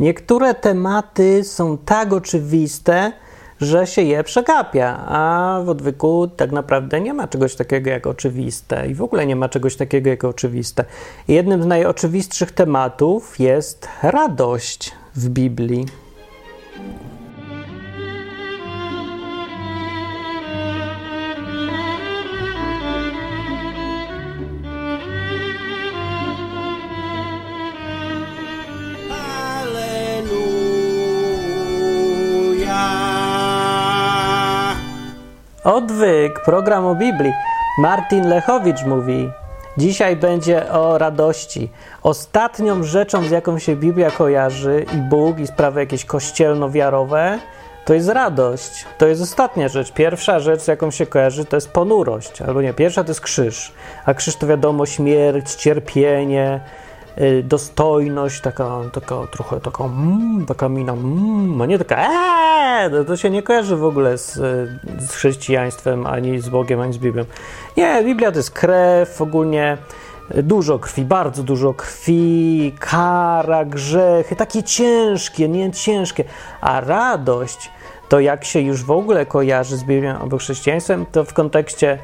[0.00, 3.12] Niektóre tematy są tak oczywiste,
[3.60, 8.88] że się je przegapia, a w odwyku tak naprawdę nie ma czegoś takiego jak oczywiste
[8.88, 10.84] i w ogóle nie ma czegoś takiego jak oczywiste.
[11.28, 15.86] Jednym z najoczywistszych tematów jest radość w Biblii.
[35.96, 37.32] Odwyk, program o Biblii.
[37.78, 39.30] Martin Lechowicz mówi:
[39.76, 41.70] Dzisiaj będzie o radości.
[42.02, 47.38] Ostatnią rzeczą, z jaką się Biblia kojarzy i Bóg i sprawy jakieś kościelno-wiarowe,
[47.84, 48.84] to jest radość.
[48.98, 49.92] To jest ostatnia rzecz.
[49.92, 52.42] Pierwsza rzecz, z jaką się kojarzy, to jest ponurość.
[52.42, 53.72] Albo nie, pierwsza to jest krzyż.
[54.06, 56.60] A krzyż to wiadomo śmierć, cierpienie,
[57.44, 63.16] dostojność, taka, taka trochę taka, mm, taka mina, mm, a nie taka eee, to, to
[63.16, 64.34] się nie kojarzy w ogóle z,
[64.98, 67.24] z chrześcijaństwem, ani z Bogiem, ani z Biblią.
[67.76, 69.78] Nie, Biblia to jest krew, ogólnie
[70.34, 76.24] dużo krwi, bardzo dużo krwi, kara, grzechy, takie ciężkie, nie ciężkie,
[76.60, 77.70] a radość
[78.08, 81.98] to jak się już w ogóle kojarzy z Biblią albo chrześcijaństwem, to w kontekście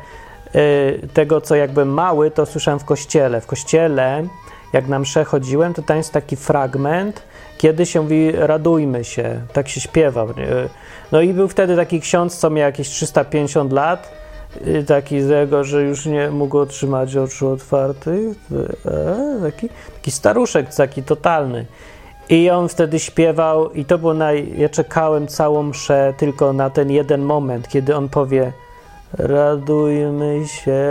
[0.54, 3.40] y, tego, co jakby mały, to słyszałem w kościele.
[3.40, 4.24] W kościele
[4.72, 7.22] jak na mszę chodziłem, to tam jest taki fragment,
[7.58, 10.28] kiedy się mówi radujmy się, tak się śpiewał.
[11.12, 14.12] No i był wtedy taki ksiądz, co miał jakieś 350 lat,
[14.66, 18.36] y, taki z tego, że już nie mógł otrzymać oczu otwartych,
[18.86, 21.66] e, taki, taki staruszek, taki totalny.
[22.28, 24.52] I on wtedy śpiewał, i to było naj.
[24.56, 28.52] Ja czekałem całą mszę tylko na ten jeden moment, kiedy on powie:
[29.12, 30.82] Radujmy się.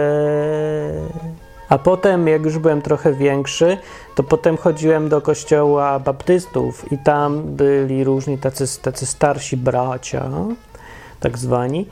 [1.72, 3.77] A potem, jak już byłem trochę większy,
[4.16, 10.30] to potem chodziłem do kościoła baptystów i tam byli różni tacy, tacy starsi bracia,
[11.19, 11.88] tak zwani,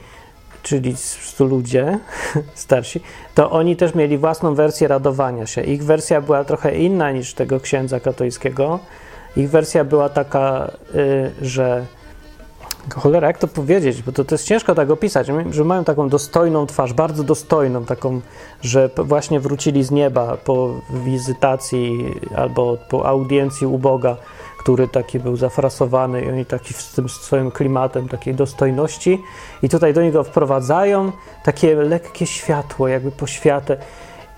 [0.62, 0.94] czyli
[1.38, 1.98] ludzie
[2.54, 3.00] starsi,
[3.34, 5.62] to oni też mieli własną wersję radowania się.
[5.62, 8.78] Ich wersja była trochę inna niż tego księdza katolickiego.
[9.36, 11.86] Ich wersja była taka, y, że
[12.94, 14.02] Cholera, jak to powiedzieć?
[14.02, 18.20] Bo to, to jest ciężko tak opisać, że mają taką dostojną twarz, bardzo dostojną, taką,
[18.62, 20.74] że właśnie wrócili z nieba po
[21.04, 24.16] wizytacji albo po audiencji u Boga,
[24.58, 29.22] który taki był zafrasowany i oni taki z tym swoim klimatem takiej dostojności.
[29.62, 31.12] I tutaj do niego wprowadzają
[31.44, 33.76] takie lekkie światło, jakby poświatę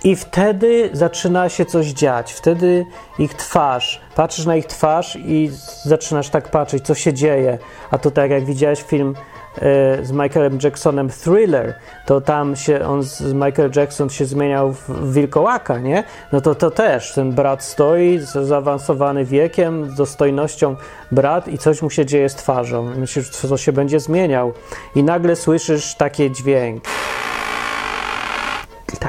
[0.04, 2.32] i wtedy zaczyna się coś dziać.
[2.32, 2.86] Wtedy
[3.18, 5.50] ich twarz, patrzysz na ich twarz i
[5.84, 7.58] zaczynasz tak patrzeć, co się dzieje.
[7.90, 9.14] A to tak jak widziałeś film
[9.56, 11.74] e, z Michaelem Jacksonem Thriller,
[12.06, 16.04] to tam się on z Michael Jackson się zmieniał w wilkołaka, nie?
[16.32, 20.76] No to to też ten brat stoi, zaawansowany wiekiem, z dostojnością
[21.12, 22.82] brat i coś mu się dzieje z twarzą.
[22.96, 24.52] Myślisz, co się będzie zmieniał.
[24.94, 26.84] I nagle słyszysz taki dźwięk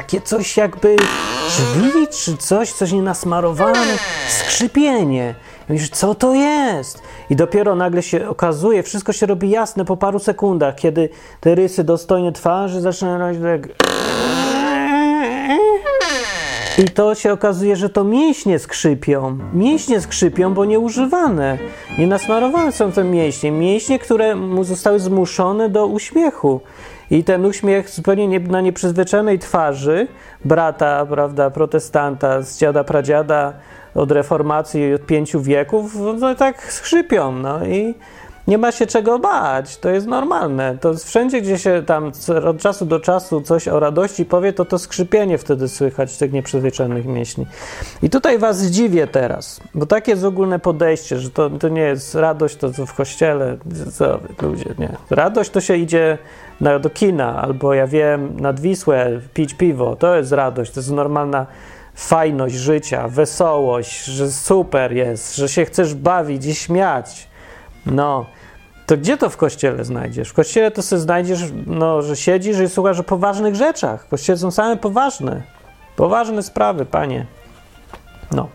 [0.03, 0.95] takie coś jakby
[1.47, 3.97] drzwi, czy coś, coś nienasmarowane,
[4.29, 5.35] skrzypienie.
[5.69, 7.01] I mówisz, co to jest?
[7.29, 11.09] I dopiero nagle się okazuje, wszystko się robi jasne po paru sekundach, kiedy
[11.39, 13.67] te rysy dostojne twarzy zaczynają tak...
[16.77, 19.37] I to się okazuje, że to mięśnie skrzypią.
[19.53, 21.57] Mięśnie skrzypią, bo nieużywane.
[21.97, 23.51] Nienasmarowane są te mięśnie.
[23.51, 26.61] Mięśnie, które mu zostały zmuszone do uśmiechu.
[27.11, 30.07] I ten uśmiech zupełnie nie, na nieprzyzwyczajonej twarzy
[30.45, 33.53] brata, prawda, protestanta z dziada pradziada
[33.95, 37.95] od reformacji od pięciu wieków, no tak skrzypią, no i
[38.47, 40.77] nie ma się czego bać, to jest normalne.
[40.81, 42.11] To wszędzie, gdzie się tam
[42.45, 47.05] od czasu do czasu coś o radości powie, to to skrzypienie wtedy słychać tych nieprzyzwyczajonych
[47.05, 47.47] mięśni.
[48.01, 52.15] I tutaj was zdziwię teraz, bo takie jest ogólne podejście, że to, to nie jest
[52.15, 53.57] radość, to co w kościele,
[53.93, 54.89] co ludzie, nie.
[55.09, 56.17] Radość to się idzie
[56.61, 60.91] na, do kina, albo ja wiem, nad Wisłę pić piwo, to jest radość, to jest
[60.91, 61.45] normalna
[61.95, 67.27] fajność życia, wesołość, że super jest, że się chcesz bawić i śmiać.
[67.85, 68.25] No,
[68.85, 70.29] to gdzie to w kościele znajdziesz?
[70.29, 74.05] W kościele to sobie znajdziesz, no, że siedzisz i słuchasz o poważnych rzeczach.
[74.05, 75.41] W kościele są same poważne,
[75.95, 77.25] poważne sprawy, panie.
[78.31, 78.47] No.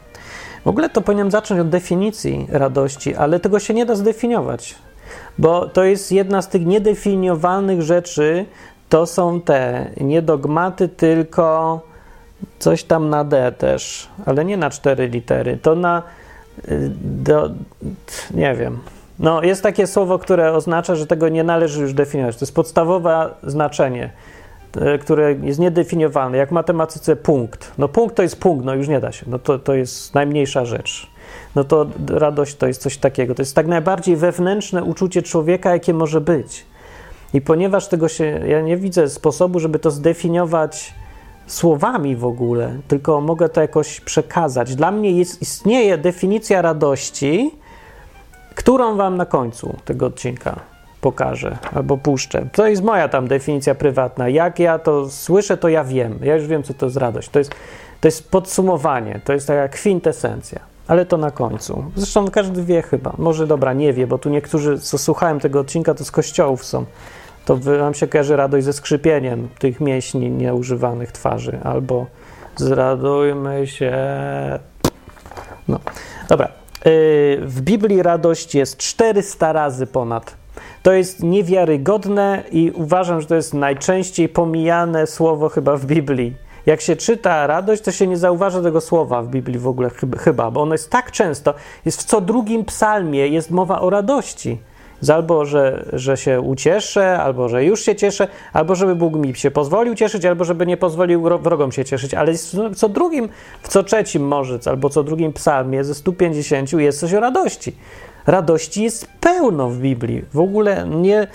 [0.65, 4.75] W ogóle to powinienem zacząć od definicji radości, ale tego się nie da zdefiniować,
[5.39, 8.47] bo to jest jedna z tych niedefiniowalnych rzeczy,
[8.89, 11.81] to są te nie dogmaty, tylko
[12.59, 16.03] coś tam na D też, ale nie na cztery litery, to na
[16.69, 17.51] y, do,
[18.35, 18.79] nie wiem,
[19.19, 22.37] no, jest takie słowo, które oznacza, że tego nie należy już definiować.
[22.37, 24.11] To jest podstawowe znaczenie,
[24.81, 26.39] e, które jest niedefiniowalne.
[26.39, 27.73] Jak w matematyce punkt.
[27.79, 29.27] No punkt to jest punkt, no już nie da się.
[29.29, 31.11] No to, to jest najmniejsza rzecz.
[31.59, 33.35] No to radość to jest coś takiego.
[33.35, 36.65] To jest tak najbardziej wewnętrzne uczucie człowieka, jakie może być.
[37.35, 40.95] I ponieważ tego się, ja nie widzę sposobu, żeby to zdefiniować
[41.47, 44.75] słowami w ogóle, tylko mogę to jakoś przekazać.
[44.75, 47.51] Dla mnie jest, istnieje definicja radości,
[48.55, 50.61] którą wam na końcu tego odcinka
[51.01, 52.47] pokażę albo puszczę.
[52.53, 54.29] To jest moja tam definicja prywatna.
[54.29, 56.19] Jak ja to słyszę, to ja wiem.
[56.23, 57.29] Ja już wiem, co to jest radość.
[57.29, 57.51] To jest,
[58.01, 60.78] to jest podsumowanie, to jest taka kwintesencja.
[60.89, 61.85] Ale to na końcu.
[61.97, 63.13] Zresztą każdy wie chyba.
[63.19, 66.85] Może dobra, nie wie, bo tu niektórzy, co słuchałem tego odcinka, to z kościołów są.
[67.45, 71.59] To nam się kojarzy radość ze skrzypieniem tych mięśni nieużywanych twarzy.
[71.65, 72.07] Albo
[72.57, 73.93] zradujmy się.
[75.69, 75.79] No,
[76.29, 76.49] dobra.
[76.85, 76.93] Yy,
[77.47, 80.37] w Biblii radość jest 400 razy ponad
[80.83, 86.37] to jest niewiarygodne i uważam, że to jest najczęściej pomijane słowo chyba w Biblii.
[86.69, 90.51] Jak się czyta radość, to się nie zauważa tego słowa w Biblii w ogóle chyba,
[90.51, 91.55] bo ono jest tak często,
[91.85, 94.59] jest w co drugim psalmie jest mowa o radości.
[94.97, 99.35] Jest albo, że, że się ucieszę, albo, że już się cieszę, albo, żeby Bóg mi
[99.35, 102.15] się pozwolił cieszyć, albo, żeby nie pozwolił wrogom się cieszyć.
[102.15, 102.33] Ale
[102.73, 103.29] w co drugim,
[103.63, 107.73] w co trzecim może, albo co drugim psalmie ze 150 jest coś o radości
[108.29, 110.25] radości jest pełno w Biblii.
[110.33, 111.27] W ogóle nie,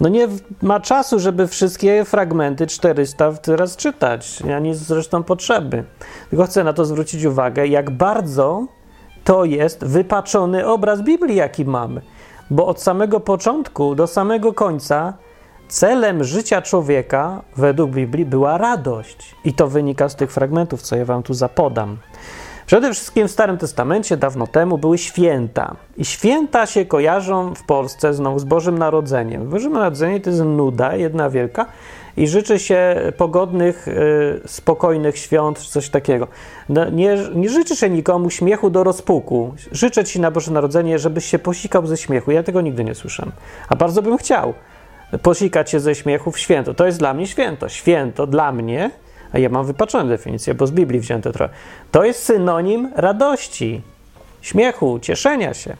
[0.00, 0.28] no nie
[0.62, 5.84] ma czasu, żeby wszystkie fragmenty 400 teraz czytać, ani zresztą potrzeby.
[6.30, 8.66] Tylko chcę na to zwrócić uwagę, jak bardzo
[9.24, 12.00] to jest wypaczony obraz Biblii, jaki mamy.
[12.50, 15.14] Bo od samego początku do samego końca
[15.68, 19.34] celem życia człowieka według Biblii była radość.
[19.44, 21.98] I to wynika z tych fragmentów, co ja wam tu zapodam.
[22.66, 25.76] Przede wszystkim w Starym Testamencie dawno temu były święta.
[25.96, 29.48] I święta się kojarzą w Polsce znowu z Bożym Narodzeniem.
[29.48, 31.66] Boże Narodzenie to jest nuda, jedna wielka,
[32.16, 36.28] i życzy się pogodnych, y, spokojnych świąt, coś takiego.
[36.68, 39.54] No, nie, nie życzę się nikomu śmiechu do rozpuku.
[39.72, 42.30] Życzę Ci na Boże Narodzenie, żebyś się posikał ze śmiechu.
[42.30, 43.26] Ja tego nigdy nie słyszę.
[43.68, 44.54] A bardzo bym chciał
[45.22, 46.74] posikać się ze śmiechu w święto.
[46.74, 47.68] To jest dla mnie święto.
[47.68, 48.90] Święto dla mnie
[49.32, 51.54] a ja mam wypaczone definicje, bo z Biblii wzięte trochę.
[51.90, 53.82] To jest synonim radości,
[54.40, 55.76] śmiechu, cieszenia się.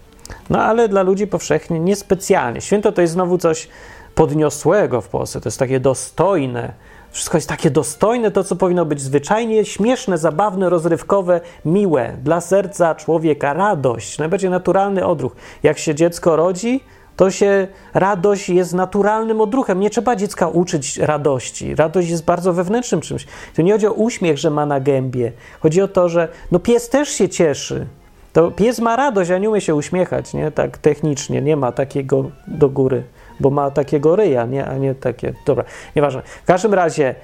[0.51, 2.61] No ale dla ludzi powszechnie niespecjalnie.
[2.61, 3.69] Święto to jest znowu coś
[4.15, 6.73] podniosłego w Polsce, to jest takie dostojne.
[7.11, 12.95] Wszystko jest takie dostojne, to co powinno być zwyczajnie śmieszne, zabawne, rozrywkowe, miłe dla serca
[12.95, 15.37] człowieka, radość, najbardziej naturalny odruch.
[15.63, 16.85] Jak się dziecko rodzi,
[17.17, 19.81] to się radość jest naturalnym odruchem.
[19.81, 21.75] Nie trzeba dziecka uczyć radości.
[21.75, 23.27] Radość jest bardzo wewnętrznym czymś.
[23.55, 25.33] To nie chodzi o uśmiech, że ma na gębie.
[25.61, 27.87] Chodzi o to, że no pies też się cieszy.
[28.33, 30.51] To pies ma radość, a nie umie się uśmiechać, nie?
[30.51, 33.03] Tak technicznie, nie ma takiego do góry,
[33.41, 34.67] bo ma takiego ryja, nie?
[34.67, 35.35] a nie takie.
[35.47, 35.65] Dobra,
[35.97, 36.23] nieważne.
[36.43, 37.15] W każdym razie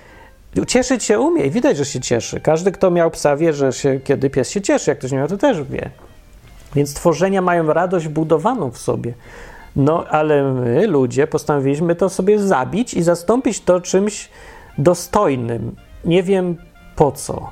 [0.67, 2.41] cieszyć się umie i widać, że się cieszy.
[2.41, 4.91] Każdy, kto miał psa, wie, że się, kiedy pies się cieszy.
[4.91, 5.91] Jak ktoś nie miał, to też wie.
[6.75, 9.13] Więc tworzenia mają radość budowaną w sobie.
[9.79, 14.29] No, ale my, ludzie, postanowiliśmy to sobie zabić i zastąpić to czymś
[14.79, 15.77] dostojnym.
[16.05, 16.57] Nie wiem
[16.97, 17.51] po co.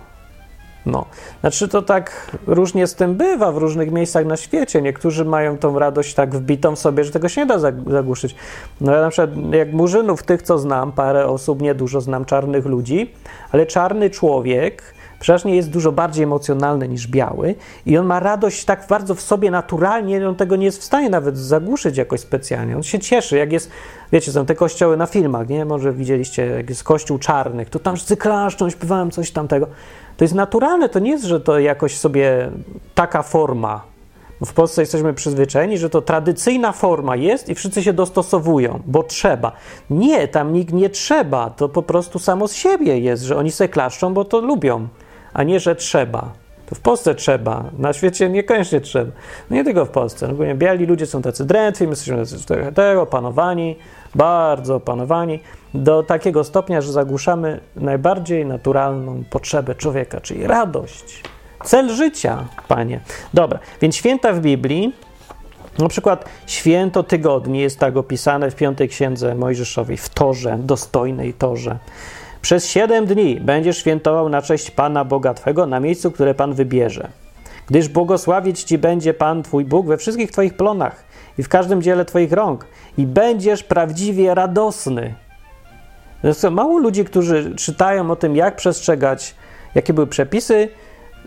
[0.87, 1.05] No,
[1.41, 4.83] znaczy to tak różnie z tym bywa w różnych miejscach na świecie.
[4.83, 8.35] Niektórzy mają tą radość tak wbitą w sobie, że tego się nie da zagłuszyć.
[8.81, 13.13] No ja na przykład jak murzynów, tych co znam, parę osób, niedużo znam czarnych ludzi,
[13.53, 17.55] ale czarny człowiek przeważnie jest dużo bardziej emocjonalny niż biały
[17.87, 21.11] i on ma radość tak bardzo w sobie naturalnie, on tego nie jest w stanie
[21.11, 22.77] nawet zagłuszyć jakoś specjalnie.
[22.77, 23.71] On się cieszy, jak jest,
[24.13, 25.65] wiecie, są te kościoły na filmach, nie?
[25.65, 29.67] Może widzieliście, jak jest kościół czarnych, to tam wszyscy klaszczą, śpiewałem coś tamtego.
[30.17, 32.51] To jest naturalne, to nie jest, że to jakoś sobie
[32.95, 33.97] taka forma.
[34.45, 39.53] W Polsce jesteśmy przyzwyczajeni, że to tradycyjna forma jest i wszyscy się dostosowują, bo trzeba.
[39.91, 43.69] Nie, tam nikt nie trzeba, to po prostu samo z siebie jest, że oni se
[43.69, 44.89] klaszczą, bo to lubią
[45.37, 46.33] a nie, że trzeba.
[46.67, 49.13] To w Polsce trzeba, na świecie niekoniecznie trzeba.
[49.51, 50.29] No nie tylko w Polsce.
[50.29, 53.77] No, biali ludzie są tacy drętwi, my jesteśmy tego opanowani,
[54.15, 55.41] bardzo opanowani,
[55.75, 61.23] do takiego stopnia, że zagłuszamy najbardziej naturalną potrzebę człowieka, czyli radość.
[61.65, 63.01] Cel życia, panie.
[63.35, 64.93] Dobra, więc święta w Biblii,
[65.79, 71.79] na przykład święto tygodni jest tak opisane w piątej księdze Mojżeszowej, w torze, dostojnej torze.
[72.47, 77.09] Przez siedem dni będziesz świętował na cześć Pana Boga Twego na miejscu, które Pan wybierze.
[77.69, 81.05] Gdyż błogosławić Ci będzie Pan Twój Bóg we wszystkich Twoich plonach
[81.39, 82.67] i w każdym dziele Twoich rąk
[82.99, 85.15] i będziesz prawdziwie radosny.
[86.23, 89.35] Zresztą mało ludzi, którzy czytają o tym, jak przestrzegać,
[89.75, 90.69] jakie były przepisy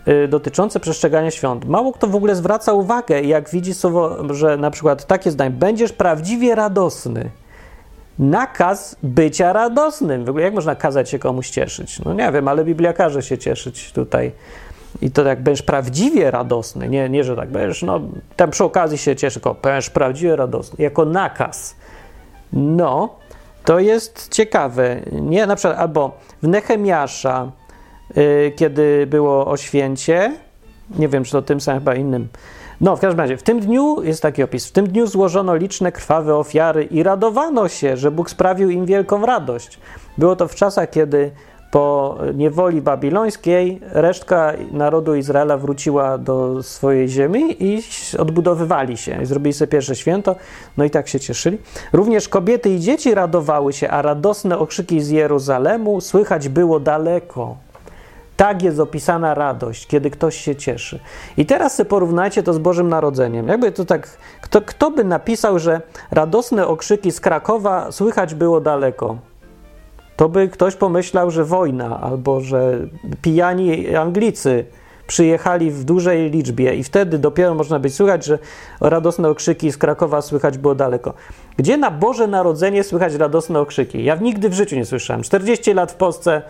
[0.08, 1.64] y, dotyczące przestrzegania świąt.
[1.64, 5.92] Mało kto w ogóle zwraca uwagę, jak widzi słowo, że na przykład takie zdanie, będziesz
[5.92, 7.30] prawdziwie radosny
[8.20, 10.24] nakaz bycia radosnym.
[10.24, 11.98] W ogóle jak można kazać się komuś cieszyć?
[11.98, 14.32] No nie wiem, ale Biblia każe się cieszyć tutaj
[15.02, 18.00] I to jak będziesz prawdziwie radosny, nie, nie że tak będziesz, no
[18.36, 21.76] tam przy okazji się cieszy, tylko będziesz prawdziwie radosny, jako nakaz.
[22.52, 23.14] No,
[23.64, 25.00] to jest ciekawe.
[25.12, 27.50] Nie, na przykład, albo w Nehemiasza,
[28.16, 30.32] yy, kiedy było o święcie,
[30.98, 32.28] nie wiem, czy to tym samym, chyba innym.
[32.80, 34.66] No, w każdym razie, w tym dniu jest taki opis.
[34.66, 39.26] W tym dniu złożono liczne krwawe ofiary i radowano się, że Bóg sprawił im wielką
[39.26, 39.78] radość.
[40.18, 41.30] Było to w czasach, kiedy
[41.70, 47.82] po niewoli babilońskiej resztka narodu Izraela wróciła do swojej ziemi i
[48.18, 49.18] odbudowywali się.
[49.22, 50.36] Zrobili sobie pierwsze święto,
[50.76, 51.58] no i tak się cieszyli.
[51.92, 57.56] Również kobiety i dzieci radowały się, a radosne okrzyki z Jeruzalemu słychać było daleko.
[58.40, 61.00] Tak jest opisana radość, kiedy ktoś się cieszy.
[61.36, 63.48] I teraz sobie porównajcie to z Bożym Narodzeniem.
[63.48, 64.08] Jakby to tak,
[64.40, 65.80] kto, kto by napisał, że
[66.10, 69.16] radosne okrzyki z Krakowa słychać było daleko?
[70.16, 72.78] To by ktoś pomyślał, że wojna, albo że
[73.22, 74.64] pijani Anglicy
[75.06, 78.38] przyjechali w dużej liczbie i wtedy dopiero można być słychać, że
[78.80, 81.14] radosne okrzyki z Krakowa słychać było daleko.
[81.56, 84.04] Gdzie na Boże Narodzenie słychać radosne okrzyki?
[84.04, 85.22] Ja nigdy w życiu nie słyszałem.
[85.22, 86.42] 40 lat w Polsce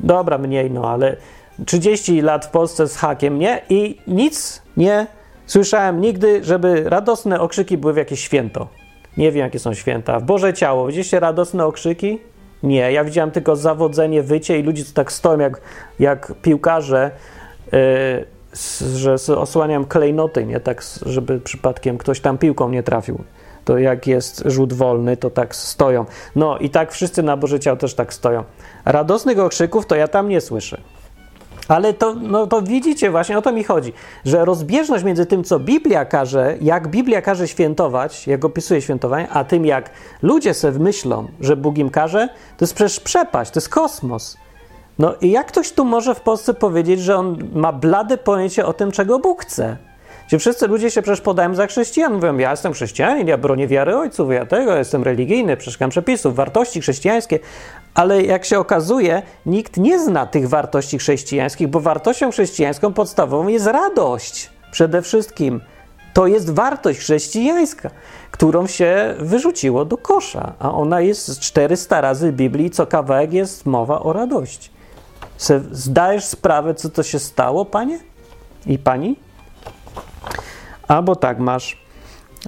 [0.00, 1.16] Dobra, mniej, no ale
[1.66, 3.60] 30 lat w Polsce z hakiem, nie?
[3.70, 5.06] I nic nie
[5.46, 8.68] słyszałem nigdy, żeby radosne okrzyki były w jakieś święto.
[9.16, 10.20] Nie wiem, jakie są święta.
[10.20, 12.18] W Boże Ciało, widzieliście radosne okrzyki?
[12.62, 15.60] Nie, ja widziałem tylko zawodzenie, wycie i ludzie tak stoją jak,
[15.98, 17.10] jak piłkarze,
[17.72, 17.78] yy,
[18.94, 20.60] że osłaniam klejnoty, nie?
[20.60, 23.24] Tak, żeby przypadkiem ktoś tam piłką nie trafił
[23.64, 26.04] to jak jest rzut wolny, to tak stoją.
[26.36, 28.44] No i tak wszyscy na Boże Ciało też tak stoją.
[28.84, 30.80] Radosnych okrzyków to ja tam nie słyszę.
[31.68, 33.92] Ale to, no to widzicie, właśnie o to mi chodzi,
[34.24, 39.44] że rozbieżność między tym, co Biblia każe, jak Biblia każe świętować, jak opisuje świętowanie, a
[39.44, 39.90] tym, jak
[40.22, 44.36] ludzie sobie myślą, że Bóg im każe, to jest przecież przepaść, to jest kosmos.
[44.98, 48.72] No i jak ktoś tu może w Polsce powiedzieć, że on ma blade pojęcie o
[48.72, 49.76] tym, czego Bóg chce?
[50.28, 52.14] Gdzie wszyscy ludzie się przecież podają za chrześcijan.
[52.14, 56.80] Mówią, ja jestem chrześcijanin, ja bronię wiary ojców, ja tego, jestem religijny, przestrzegam przepisów, wartości
[56.80, 57.38] chrześcijańskie.
[57.94, 63.66] Ale jak się okazuje, nikt nie zna tych wartości chrześcijańskich, bo wartością chrześcijańską podstawową jest
[63.66, 64.50] radość.
[64.70, 65.60] Przede wszystkim.
[66.14, 67.90] To jest wartość chrześcijańska,
[68.30, 74.00] którą się wyrzuciło do kosza, a ona jest 400 razy Biblii, co kawałek jest mowa
[74.00, 74.70] o radości.
[75.70, 77.98] zdajesz sprawę, co to się stało, panie
[78.66, 79.23] i pani?
[80.88, 81.78] Albo tak masz.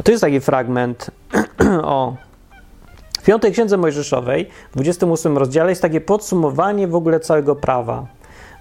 [0.04, 1.10] To jest taki fragment
[1.82, 2.16] o.
[3.26, 8.06] Piątej księdze Mojżeszowej, w 28 rozdziale, jest takie podsumowanie w ogóle całego prawa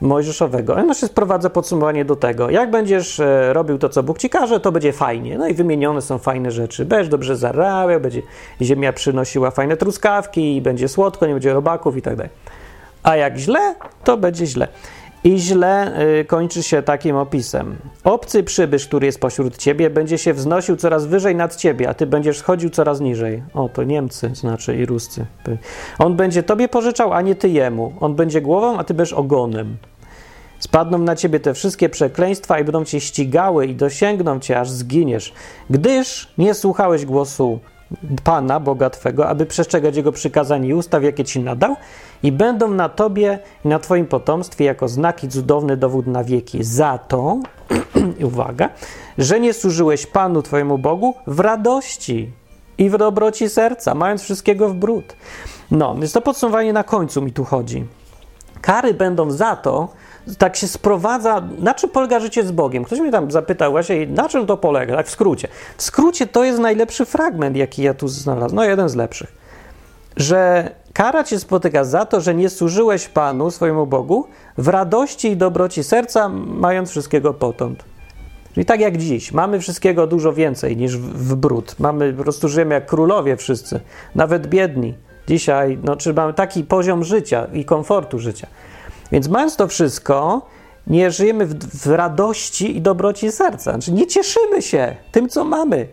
[0.01, 0.75] mojżeszowego.
[0.75, 4.59] Ono się sprowadza podsumowanie do tego, jak będziesz e, robił to, co Bóg ci każe,
[4.59, 5.37] to będzie fajnie.
[5.37, 6.85] No i wymienione są fajne rzeczy.
[6.85, 8.21] Będziesz dobrze zarabiał, będzie
[8.61, 12.31] ziemia przynosiła fajne truskawki, będzie słodko, nie będzie robaków i tak dalej.
[13.03, 14.67] A jak źle, to będzie źle.
[15.25, 17.75] I źle y, kończy się takim opisem.
[18.03, 22.05] Obcy przybysz, który jest pośród ciebie, będzie się wznosił coraz wyżej nad ciebie, a ty
[22.05, 23.43] będziesz schodził coraz niżej.
[23.53, 25.25] O, to Niemcy znaczy i Ruscy.
[25.99, 27.93] On będzie tobie pożyczał, a nie ty jemu.
[27.99, 29.77] On będzie głową, a ty będziesz ogonem.
[30.59, 35.33] Spadną na ciebie te wszystkie przekleństwa i będą cię ścigały i dosięgną cię, aż zginiesz,
[35.69, 37.59] gdyż nie słuchałeś głosu
[38.23, 41.75] Pana, Boga Twego, aby przestrzegać Jego przykazań i ustaw, jakie Ci nadał,
[42.23, 46.63] i będą na Tobie i na Twoim potomstwie jako znaki cudowny dowód na wieki.
[46.63, 47.39] Za to,
[48.27, 48.69] uwaga,
[49.17, 52.31] że nie służyłeś Panu Twojemu Bogu w radości
[52.77, 55.15] i w dobroci serca, mając wszystkiego w bród.
[55.71, 57.85] No, więc to podsumowanie na końcu mi tu chodzi.
[58.61, 59.89] Kary będą za to,
[60.37, 62.83] tak się sprowadza, na czym polega życie z Bogiem.
[62.83, 65.47] Ktoś mnie tam zapytał właśnie, na czym to polega, tak w skrócie.
[65.77, 69.33] W skrócie to jest najlepszy fragment, jaki ja tu znalazłem, no jeden z lepszych.
[70.17, 74.27] Że kara cię spotyka za to, że nie służyłeś Panu, swojemu Bogu,
[74.57, 77.83] w radości i dobroci serca, mając wszystkiego potąd.
[78.53, 81.75] Czyli tak jak dziś, mamy wszystkiego dużo więcej niż w, w brud.
[81.79, 83.79] Mamy, po prostu żyjemy jak królowie wszyscy,
[84.15, 84.93] nawet biedni.
[85.27, 88.47] Dzisiaj, no, czy mamy taki poziom życia i komfortu życia
[89.11, 90.41] więc mając to wszystko,
[90.87, 93.71] nie żyjemy w, w radości i dobroci serca.
[93.71, 95.87] Znaczy nie cieszymy się tym, co mamy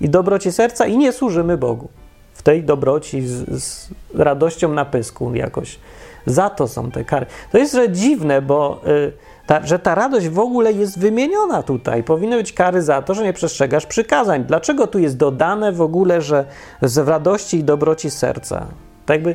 [0.00, 1.88] i dobroci serca i nie służymy Bogu.
[2.34, 5.78] W tej dobroci z, z radością na pysku jakoś.
[6.26, 7.26] Za to są te kary.
[7.52, 9.12] To jest że dziwne, bo y,
[9.46, 12.02] ta, że ta radość w ogóle jest wymieniona tutaj.
[12.02, 14.44] Powinny być kary za to, że nie przestrzegasz przykazań.
[14.44, 16.44] Dlaczego tu jest dodane w ogóle, że
[16.82, 18.66] z radości i dobroci serca?
[19.06, 19.34] Tak jakby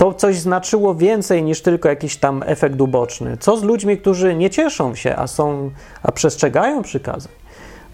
[0.00, 3.36] to coś znaczyło więcej niż tylko jakiś tam efekt uboczny.
[3.36, 5.70] Co z ludźmi, którzy nie cieszą się, a są,
[6.02, 7.32] a przestrzegają przykazań?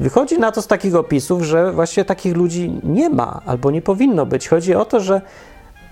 [0.01, 4.27] Wychodzi na to z takich opisów, że właśnie takich ludzi nie ma albo nie powinno
[4.27, 4.49] być.
[4.49, 5.21] Chodzi o to, że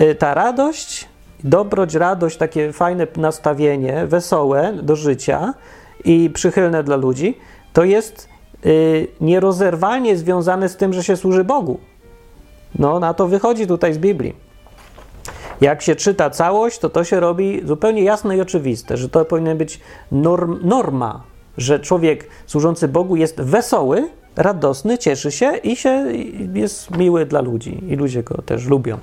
[0.01, 1.09] y, ta radość,
[1.45, 5.55] dobroć, radość, takie fajne nastawienie, wesołe do życia
[6.05, 7.39] i przychylne dla ludzi,
[7.73, 8.29] to jest
[8.67, 11.81] y, nierozerwalnie związane z tym, że się służy Bogu.
[12.79, 14.44] No, na to wychodzi tutaj z Biblii.
[15.61, 19.55] Jak się czyta całość, to to się robi zupełnie jasne i oczywiste, że to powinna
[19.55, 19.81] być
[20.13, 21.23] norm, norma,
[21.59, 26.07] że człowiek służący Bogu jest wesoły, radosny, cieszy się i się
[26.55, 27.85] jest miły dla ludzi.
[27.89, 28.99] I ludzie go też lubią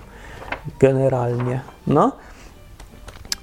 [0.79, 1.62] generalnie.
[1.88, 2.12] No,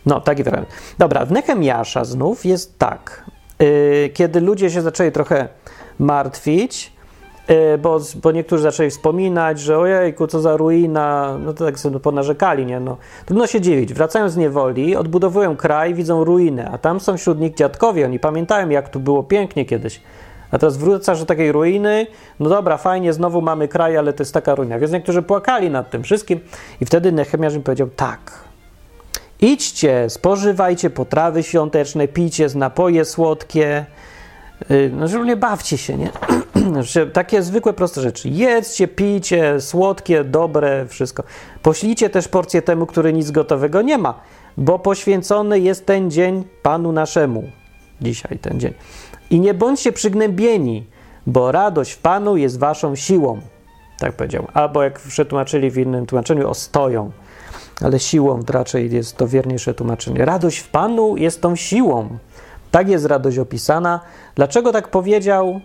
[0.07, 0.69] no taki fragment.
[0.99, 3.25] Dobra, w Nehemiasza znów jest tak.
[3.59, 5.49] Yy, kiedy ludzie się zaczęli trochę
[5.99, 6.93] martwić,
[7.79, 12.67] bo, bo niektórzy zaczęli wspominać, że ojejku, co za ruina, no to tak sobie ponarzekali,
[12.67, 12.81] nie?
[12.81, 13.95] No, trudno się dziwić.
[13.95, 18.69] Wracają z niewoli, odbudowują kraj, widzą ruiny, a tam są wśród nich dziadkowie, oni pamiętają,
[18.69, 20.01] jak tu było pięknie kiedyś.
[20.51, 22.07] A teraz wracasz do takiej ruiny,
[22.41, 24.79] no dobra, fajnie, znowu mamy kraj, ale to jest taka ruina.
[24.79, 26.41] Więc niektórzy płakali nad tym wszystkim
[26.81, 28.45] i wtedy Nehemiasz im powiedział tak,
[29.41, 33.87] idźcie, spożywajcie potrawy świąteczne, pijcie z napoje słodkie,
[34.71, 36.11] y, no nie bawcie się, nie?
[37.13, 38.29] Takie zwykłe, proste rzeczy.
[38.29, 41.23] Jedzcie, pijcie, słodkie, dobre, wszystko.
[41.63, 44.21] Poślijcie też porcję temu, który nic gotowego nie ma,
[44.57, 47.45] bo poświęcony jest ten dzień Panu naszemu.
[48.01, 48.75] Dzisiaj ten dzień.
[49.31, 50.87] I nie bądźcie przygnębieni,
[51.27, 53.41] bo radość w Panu jest waszą siłą.
[53.99, 54.47] Tak powiedział.
[54.55, 57.11] Albo jak przetłumaczyli w innym tłumaczeniu, ostoją.
[57.81, 60.25] Ale siłą raczej jest to wierniejsze tłumaczenie.
[60.25, 62.19] Radość w Panu jest tą siłą.
[62.71, 64.01] Tak jest radość opisana.
[64.35, 65.61] Dlaczego tak powiedział?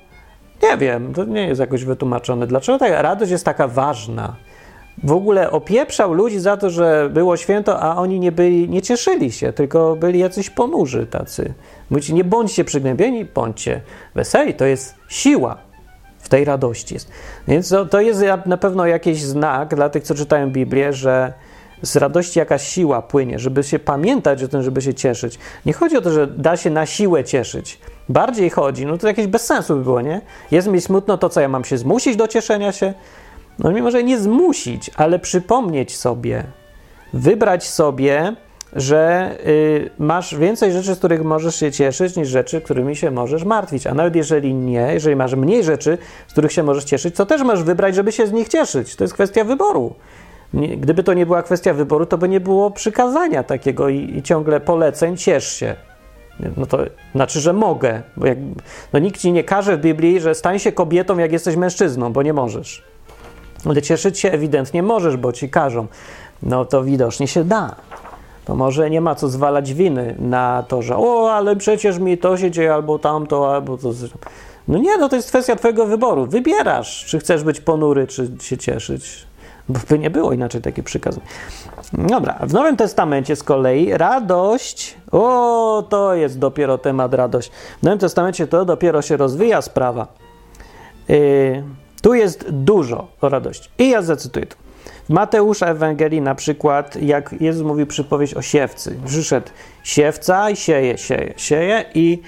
[0.64, 2.48] Nie wiem, to nie jest jakoś wytłumaczone.
[2.48, 4.36] Dlaczego ta radość jest taka ważna?
[5.04, 9.32] w ogóle opieprzał ludzi za to, że było święto, a oni nie byli, nie cieszyli
[9.32, 11.54] się, tylko byli jacyś ponurzy tacy.
[11.90, 13.82] Mówicie, nie bądźcie przygnębieni, bądźcie
[14.16, 14.54] weseli.
[14.54, 15.58] To jest siła
[16.20, 16.94] w tej radości.
[16.94, 17.12] Jest.
[17.48, 21.34] Więc to, to jest na pewno jakiś znak dla tych, co czytają Biblię, że
[21.84, 25.40] z radości jakaś siła płynie, żeby się pamiętać o tym, żeby się cieszyć.
[25.66, 27.80] Nie chodzi o to, że da się na siłę cieszyć.
[28.10, 30.22] Bardziej chodzi, no to jakieś bez sensu by było, nie?
[30.52, 32.94] Jest mi smutno, to co ja mam się zmusić do cieszenia się?
[33.60, 36.44] no mimo że nie zmusić, ale przypomnieć sobie,
[37.14, 38.36] wybrać sobie,
[38.74, 43.44] że y, masz więcej rzeczy, z których możesz się cieszyć, niż rzeczy, którymi się możesz
[43.44, 43.88] martwić.
[43.88, 47.42] A nawet jeżeli nie, jeżeli masz mniej rzeczy, z których się możesz cieszyć, to też
[47.42, 48.96] masz wybrać, żeby się z nich cieszyć.
[48.96, 49.96] To jest kwestia wyboru.
[50.54, 54.24] Nie, gdyby to nie była kwestia wyboru, to by nie było przykazania takiego i, i
[54.24, 55.76] ciągle poleceń, ciesz się.
[56.58, 56.78] No to
[57.16, 58.38] znaczy, że mogę, bo jak,
[58.94, 62.24] no nikt ci nie każe w Biblii, że stań się kobietą, jak jesteś mężczyzną, bo
[62.24, 62.84] nie możesz.
[63.66, 65.88] Ale cieszyć się ewidentnie możesz, bo ci każą.
[66.44, 67.76] No to widocznie się da.
[68.46, 72.38] To może nie ma co zwalać winy na to, że o, ale przecież mi to
[72.38, 73.92] się dzieje, albo tamto, albo to.
[74.68, 76.26] No nie, no to jest kwestia Twojego wyboru.
[76.26, 79.26] Wybierasz, czy chcesz być ponury, czy się cieszyć.
[79.70, 81.20] By nie było inaczej taki przykaz.
[81.94, 87.52] Dobra, w Nowym Testamencie z kolei radość, o, to jest dopiero temat radość.
[87.80, 90.08] W Nowym Testamencie to dopiero się rozwija sprawa.
[91.08, 91.64] Yy,
[92.02, 93.70] tu jest dużo o radości.
[93.78, 94.56] I ja zacytuję to.
[95.06, 99.00] W Mateusza Ewangelii na przykład, jak Jezus mówił przypowieść o siewcy.
[99.06, 99.48] Przyszedł
[99.84, 102.22] siewca i sieje, sieje, sieje i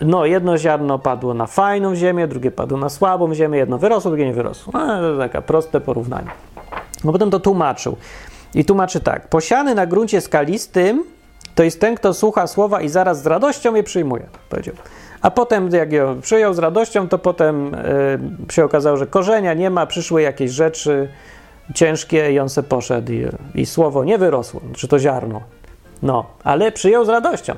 [0.00, 4.26] no, jedno ziarno padło na fajną ziemię, drugie padło na słabą ziemię, jedno wyrosło, drugie
[4.26, 4.72] nie wyrosło.
[4.72, 6.30] No, to takie proste porównanie.
[7.04, 7.96] No potem to tłumaczył.
[8.54, 9.28] I tłumaczy tak.
[9.28, 11.04] Posiany na gruncie skalistym
[11.54, 14.74] to jest ten, kto słucha słowa i zaraz z radością je przyjmuje, powiedział.
[15.22, 19.70] A potem, jak ją przyjął z radością, to potem y, się okazało, że korzenia nie
[19.70, 21.08] ma, przyszły jakieś rzeczy
[21.74, 25.40] ciężkie i on se poszedł i, i słowo nie wyrosło, czy to ziarno.
[26.02, 27.54] No, ale przyjął z radością.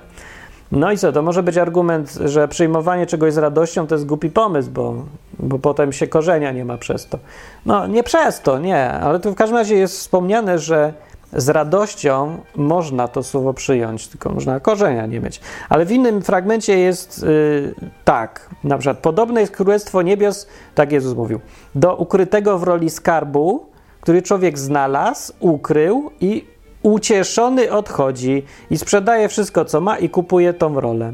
[0.73, 4.31] No i co, to może być argument, że przyjmowanie czegoś z radością to jest głupi
[4.31, 4.95] pomysł, bo,
[5.39, 7.19] bo potem się korzenia nie ma przez to.
[7.67, 10.93] No, nie przez to, nie, ale tu w każdym razie jest wspomniane, że
[11.33, 15.41] z radością można to słowo przyjąć, tylko można korzenia nie mieć.
[15.69, 21.17] Ale w innym fragmencie jest yy, tak, na przykład podobne jest Królestwo Niebios, tak Jezus
[21.17, 21.41] mówił,
[21.75, 23.67] do ukrytego w roli skarbu,
[24.01, 26.45] który człowiek znalazł, ukrył i
[26.83, 31.12] ucieszony odchodzi i sprzedaje wszystko, co ma i kupuje tą rolę.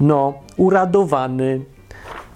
[0.00, 1.64] No, uradowany.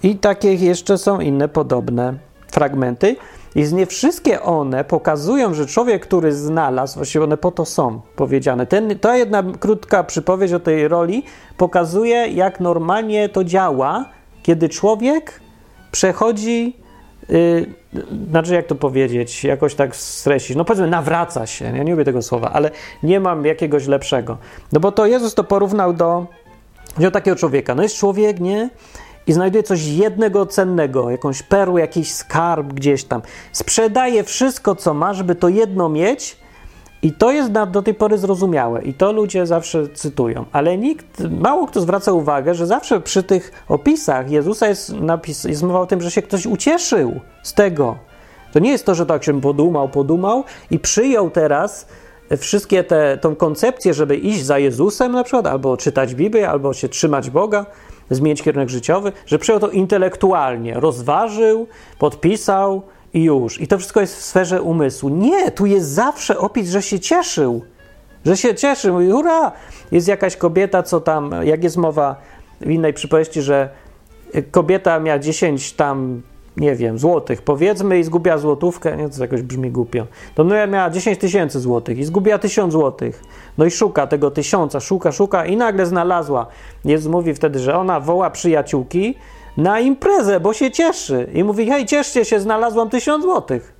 [0.03, 2.13] I takie jeszcze są inne podobne
[2.51, 3.15] fragmenty.
[3.55, 8.65] I nie wszystkie one pokazują, że człowiek, który znalazł, właściwie one po to są powiedziane.
[8.65, 11.23] Ten, ta jedna krótka przypowiedź o tej roli
[11.57, 14.05] pokazuje, jak normalnie to działa,
[14.43, 15.41] kiedy człowiek
[15.91, 16.84] przechodzi,
[17.29, 17.65] yy,
[18.29, 22.21] znaczy jak to powiedzieć, jakoś tak stresić, no powiedzmy nawraca się, ja nie lubię tego
[22.21, 22.71] słowa, ale
[23.03, 24.37] nie mam jakiegoś lepszego.
[24.71, 26.25] No bo to Jezus to porównał do,
[26.97, 27.75] do takiego człowieka.
[27.75, 28.69] No jest człowiek, nie?
[29.27, 33.21] i znajduje coś jednego cennego, jakąś perłę, jakiś skarb gdzieś tam.
[33.51, 36.37] Sprzedaje wszystko, co ma, żeby to jedno mieć
[37.05, 38.81] I to jest do tej pory zrozumiałe.
[38.81, 43.63] I to ludzie zawsze cytują, ale nikt, mało kto zwraca uwagę, że zawsze przy tych
[43.67, 47.97] opisach Jezusa jest, napis, jest mowa o tym, że się ktoś ucieszył z tego.
[48.53, 51.87] To nie jest to, że tak się podumał, podumał i przyjął teraz
[52.37, 56.89] wszystkie te, tą koncepcję, żeby iść za Jezusem na przykład, albo czytać Biblię, albo się
[56.89, 57.65] trzymać Boga,
[58.09, 61.67] zmienić kierunek życiowy, że przyjął to intelektualnie, rozważył,
[61.99, 62.81] podpisał,
[63.15, 63.61] i już.
[63.61, 65.09] I to wszystko jest w sferze umysłu.
[65.09, 67.61] Nie, tu jest zawsze opis, że się cieszył.
[68.25, 69.51] Że się cieszy, mówi, hurra!
[69.91, 72.15] Jest jakaś kobieta, co tam, jak jest mowa
[72.61, 73.69] w innej przypowieści, że
[74.51, 76.21] kobieta miała 10 tam,
[76.57, 80.07] nie wiem, złotych, powiedzmy, i zgubiła złotówkę, nie, to jakoś brzmi głupio.
[80.35, 83.23] To no miała 10 tysięcy złotych i zgubiła 1000 złotych.
[83.57, 86.47] No i szuka tego tysiąca, szuka, szuka i nagle znalazła.
[86.85, 89.15] Jezus mówi wtedy, że ona woła przyjaciółki
[89.57, 91.27] na imprezę, bo się cieszy.
[91.33, 93.75] I mówi: Hej, cieszcie się, znalazłam tysiąc złotych.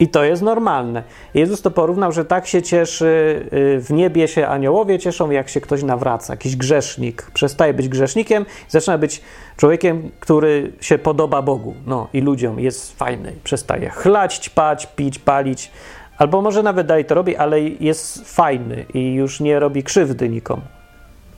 [0.00, 1.02] I to jest normalne.
[1.34, 3.06] Jezus to porównał, że tak się cieszy,
[3.52, 7.30] y, w niebie się aniołowie cieszą, jak się ktoś nawraca, jakiś grzesznik.
[7.34, 9.20] Przestaje być grzesznikiem, zaczyna być
[9.56, 13.32] człowiekiem, który się podoba Bogu no, i ludziom, jest fajny.
[13.44, 15.70] Przestaje chlać, ćpać, pić, palić,
[16.18, 20.62] albo może nawet dalej to robi, ale jest fajny i już nie robi krzywdy nikomu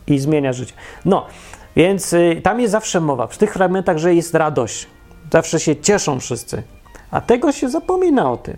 [0.07, 0.73] i zmienia życie.
[1.05, 1.27] No,
[1.77, 4.87] więc y, tam jest zawsze mowa, w tych fragmentach, że jest radość.
[5.33, 6.63] Zawsze się cieszą wszyscy.
[7.11, 8.57] A tego się zapomina o tym.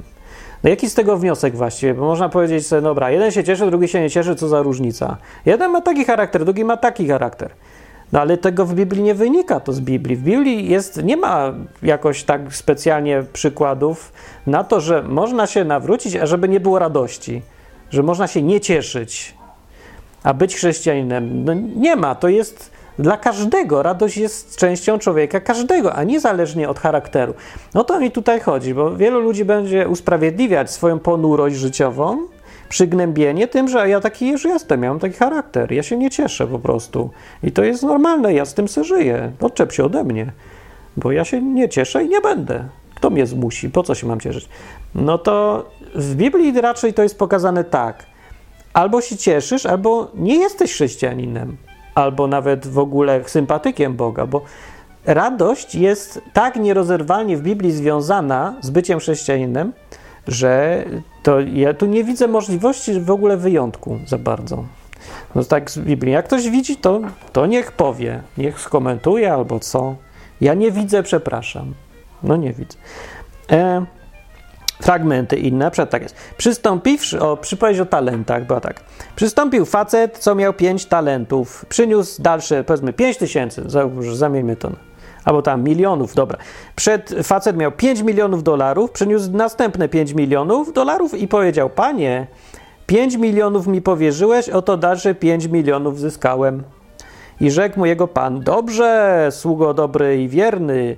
[0.64, 1.94] No jaki z tego wniosek właściwie?
[1.94, 5.16] Bo można powiedzieć sobie, dobra, jeden się cieszy, drugi się nie cieszy, co za różnica.
[5.46, 7.50] Jeden ma taki charakter, drugi ma taki charakter.
[8.12, 10.16] No ale tego w Biblii nie wynika to z Biblii.
[10.16, 14.12] W Biblii jest, nie ma jakoś tak specjalnie przykładów
[14.46, 17.42] na to, że można się nawrócić, a żeby nie było radości,
[17.90, 19.34] że można się nie cieszyć,
[20.22, 21.44] a być chrześcijaninem.
[21.44, 26.78] No nie ma, to jest dla każdego radość jest częścią człowieka, każdego, a niezależnie od
[26.78, 27.34] charakteru.
[27.74, 32.18] No to mi tutaj chodzi, bo wielu ludzi będzie usprawiedliwiać swoją ponurość życiową,
[32.68, 36.46] przygnębienie tym, że ja taki już jestem, ja mam taki charakter, ja się nie cieszę
[36.46, 37.10] po prostu.
[37.42, 39.32] I to jest normalne, ja z tym sobie żyję.
[39.40, 40.32] Odczep się ode mnie,
[40.96, 42.64] bo ja się nie cieszę i nie będę.
[42.94, 43.70] Kto mnie zmusi?
[43.70, 44.48] Po co się mam cieszyć?
[44.94, 48.06] No to w Biblii raczej to jest pokazane tak.
[48.72, 51.56] Albo się cieszysz, albo nie jesteś chrześcijaninem
[51.94, 54.42] albo nawet w ogóle sympatykiem Boga, bo
[55.06, 59.72] radość jest tak nierozerwalnie w Biblii związana z byciem chrześcijaninem,
[60.28, 60.84] że
[61.22, 64.64] to ja tu nie widzę możliwości w ogóle wyjątku za bardzo.
[65.34, 66.12] No tak z Biblii.
[66.12, 67.00] Jak ktoś widzi, to,
[67.32, 69.94] to niech powie, niech skomentuje albo co.
[70.40, 71.74] Ja nie widzę, przepraszam.
[72.22, 72.78] No nie widzę.
[73.50, 73.86] E,
[74.82, 76.16] fragmenty inne, przed tak jest.
[76.36, 78.80] Przystąpiwszy, o, przypowieść o talentach była tak.
[79.16, 83.62] Przystąpił facet, co miał pięć talentów, przyniósł dalsze, powiedzmy, pięć tysięcy,
[84.12, 84.72] zamieńmy to,
[85.24, 86.38] albo tam milionów, dobra.
[86.76, 92.26] Przed facet miał 5 milionów dolarów, przyniósł następne 5 milionów dolarów i powiedział, panie,
[92.86, 96.62] 5 milionów mi powierzyłeś, oto dalsze 5 milionów zyskałem.
[97.40, 100.96] I rzekł mu jego pan, dobrze, sługo dobry i wierny,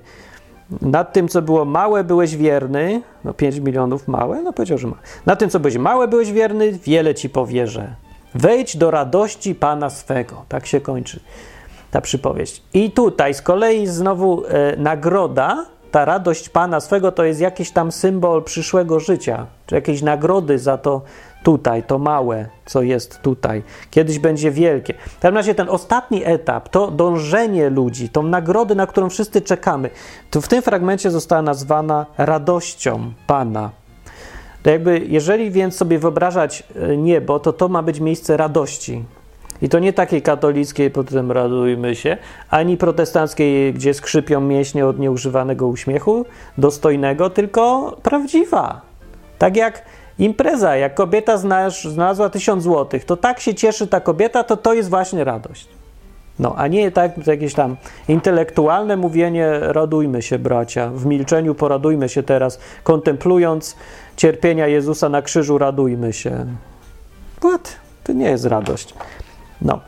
[0.82, 3.02] nad tym, co było małe, byłeś wierny.
[3.24, 4.42] No 5 milionów małe?
[4.42, 4.96] No powiedział, że ma.
[5.26, 7.94] Na tym, co byłeś małe, byłeś wierny, wiele ci powierzę.
[8.34, 10.44] Wejdź do radości Pana swego.
[10.48, 11.20] Tak się kończy
[11.90, 12.62] ta przypowieść.
[12.74, 17.92] I tutaj z kolei znowu e, nagroda, ta radość Pana swego to jest jakiś tam
[17.92, 21.02] symbol przyszłego życia, czy jakiejś nagrody za to,
[21.44, 23.62] tutaj, to małe, co jest tutaj.
[23.90, 24.94] Kiedyś będzie wielkie.
[24.94, 29.90] W każdym razie ten ostatni etap, to dążenie ludzi, tą nagrodę, na którą wszyscy czekamy,
[30.30, 33.70] to w tym fragmencie została nazwana radością Pana.
[34.62, 39.04] To jakby, jeżeli więc sobie wyobrażać e, niebo, to to ma być miejsce radości.
[39.62, 42.16] I to nie takiej katolickiej, potem radujmy się,
[42.50, 46.24] ani protestanckiej, gdzie skrzypią mięśnie od nieużywanego uśmiechu,
[46.58, 48.80] dostojnego, tylko prawdziwa.
[49.38, 49.82] Tak jak
[50.18, 51.36] Impreza, jak kobieta
[51.84, 55.68] znalazła tysiąc złotych, to tak się cieszy ta kobieta, to to jest właśnie radość.
[56.38, 57.76] No, a nie tak jakieś tam
[58.08, 63.76] intelektualne mówienie, radujmy się, bracia, w milczeniu poradujmy się teraz, kontemplując
[64.16, 66.46] cierpienia Jezusa na krzyżu, radujmy się.
[67.38, 67.76] What?
[68.04, 68.94] To nie jest radość.
[69.62, 69.80] No.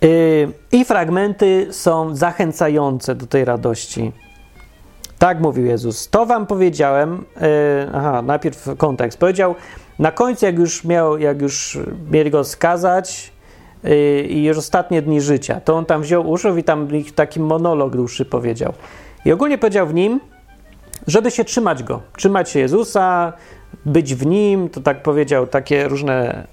[0.00, 4.12] Yy, I fragmenty są zachęcające do tej radości.
[5.22, 6.08] Tak mówił Jezus.
[6.08, 7.24] To wam powiedziałem.
[7.40, 7.46] Yy,
[7.94, 9.18] aha, najpierw kontekst.
[9.18, 9.54] Powiedział
[9.98, 11.78] na końcu, jak już miał, jak już
[12.10, 13.32] mieli go skazać
[13.84, 17.96] yy, i już ostatnie dni życia, to on tam wziął uszów i tam taki monolog
[17.96, 18.72] dłuższy powiedział.
[19.24, 20.20] I ogólnie powiedział w nim,
[21.06, 23.32] żeby się trzymać go, trzymać się Jezusa,
[23.86, 26.46] być w nim, to tak powiedział, takie różne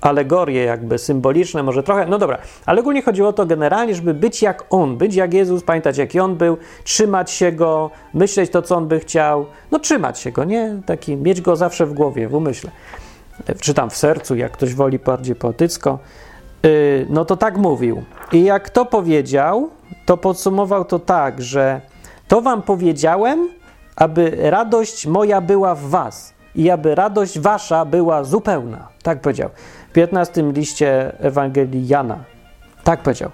[0.00, 4.42] alegorie jakby symboliczne, może trochę, no dobra, ale ogólnie chodziło o to generalnie, żeby być
[4.42, 8.76] jak On, być jak Jezus, pamiętać jaki On był, trzymać się Go, myśleć to, co
[8.76, 10.80] On by chciał, no trzymać się Go, nie?
[10.86, 12.70] Taki, mieć Go zawsze w głowie, w umyśle,
[13.60, 15.98] czy tam w sercu, jak ktoś woli bardziej poetycko,
[16.62, 18.02] yy, no to tak mówił.
[18.32, 19.70] I jak to powiedział,
[20.06, 21.80] to podsumował to tak, że
[22.28, 23.48] to wam powiedziałem,
[23.96, 28.88] aby radość moja była w was i aby radość wasza była zupełna.
[29.02, 29.50] Tak powiedział.
[29.88, 32.24] W 15 liście Ewangelii Jana.
[32.84, 33.30] Tak powiedział.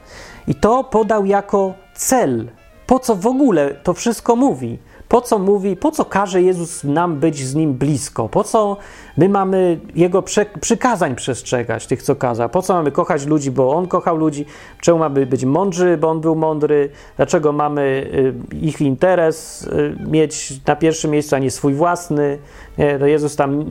[0.47, 2.49] I to podał jako cel.
[2.87, 4.79] Po co w ogóle to wszystko mówi?
[5.09, 8.29] Po co mówi, po co każe Jezus nam być z Nim blisko?
[8.29, 8.77] Po co
[9.17, 10.23] my mamy Jego
[10.61, 12.49] przykazań przestrzegać, tych co kazał?
[12.49, 14.47] Po co mamy kochać ludzi, bo On kochał ludzi?
[14.81, 16.91] Czemu mamy być mądrzy, bo On był mądry?
[17.17, 18.11] Dlaczego mamy
[18.53, 22.39] y, ich interes y, mieć na pierwszym miejscu, a nie swój własny?
[22.79, 23.65] Nie, Jezus tam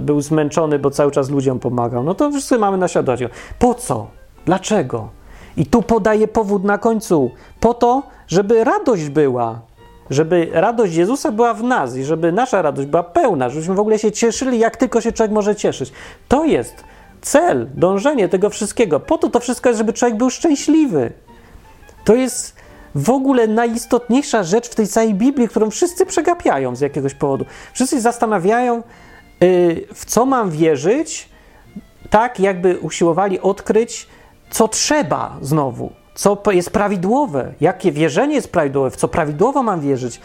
[0.00, 2.02] był zmęczony, bo cały czas ludziom pomagał.
[2.02, 3.20] No to wszyscy mamy naśladować.
[3.58, 4.06] Po co?
[4.46, 5.08] Dlaczego?
[5.56, 7.30] I tu podaje powód na końcu.
[7.60, 9.60] Po to, żeby radość była
[10.10, 13.98] żeby radość Jezusa była w nas i żeby nasza radość była pełna, żebyśmy w ogóle
[13.98, 15.92] się cieszyli, jak tylko się człowiek może cieszyć.
[16.28, 16.84] To jest
[17.20, 19.00] cel, dążenie tego wszystkiego.
[19.00, 21.12] Po to to wszystko jest, żeby człowiek był szczęśliwy.
[22.04, 22.56] To jest
[22.94, 27.44] w ogóle najistotniejsza rzecz w tej całej Biblii, którą wszyscy przegapiają z jakiegoś powodu.
[27.72, 28.82] Wszyscy zastanawiają,
[29.40, 31.28] yy, w co mam wierzyć,
[32.10, 34.08] tak jakby usiłowali odkryć,
[34.50, 40.20] co trzeba znowu co jest prawidłowe, jakie wierzenie jest prawidłowe, w co prawidłowo mam wierzyć.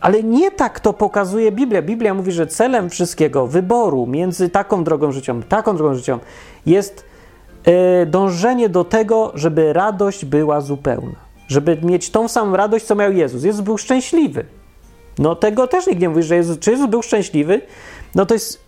[0.00, 1.82] Ale nie tak to pokazuje Biblia.
[1.82, 6.18] Biblia mówi, że celem wszystkiego, wyboru między taką drogą życią, taką drogą życią
[6.66, 7.04] jest
[7.66, 11.16] yy, dążenie do tego, żeby radość była zupełna.
[11.48, 13.44] Żeby mieć tą samą radość, co miał Jezus.
[13.44, 14.44] Jezus był szczęśliwy.
[15.18, 17.60] No tego też nikt nie mówi, że Jezus, czy Jezus był szczęśliwy?
[18.16, 18.60] No to jest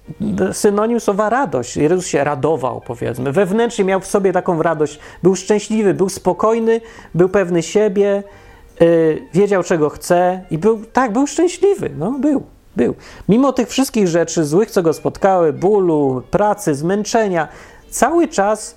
[0.53, 1.77] synonim słowa radość.
[1.77, 3.33] Jezus się radował, powiedzmy.
[3.33, 4.99] Wewnętrznie miał w sobie taką radość.
[5.23, 6.81] Był szczęśliwy, był spokojny,
[7.15, 8.23] był pewny siebie,
[8.81, 11.91] yy, wiedział czego chce i był, tak, był szczęśliwy.
[11.99, 12.43] No, był,
[12.77, 12.95] był.
[13.29, 17.49] Mimo tych wszystkich rzeczy złych, co go spotkały, bólu, pracy, zmęczenia,
[17.91, 18.77] cały czas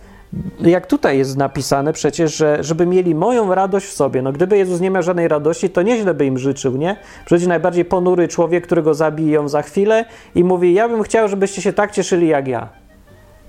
[0.59, 4.21] jak tutaj jest napisane przecież, że żeby mieli moją radość w sobie.
[4.21, 6.95] No gdyby Jezus nie miał żadnej radości, to nieźle by im życzył, nie?
[7.25, 11.73] Przecież najbardziej ponury człowiek, którego zabiją za chwilę i mówi, ja bym chciał, żebyście się
[11.73, 12.69] tak cieszyli jak ja.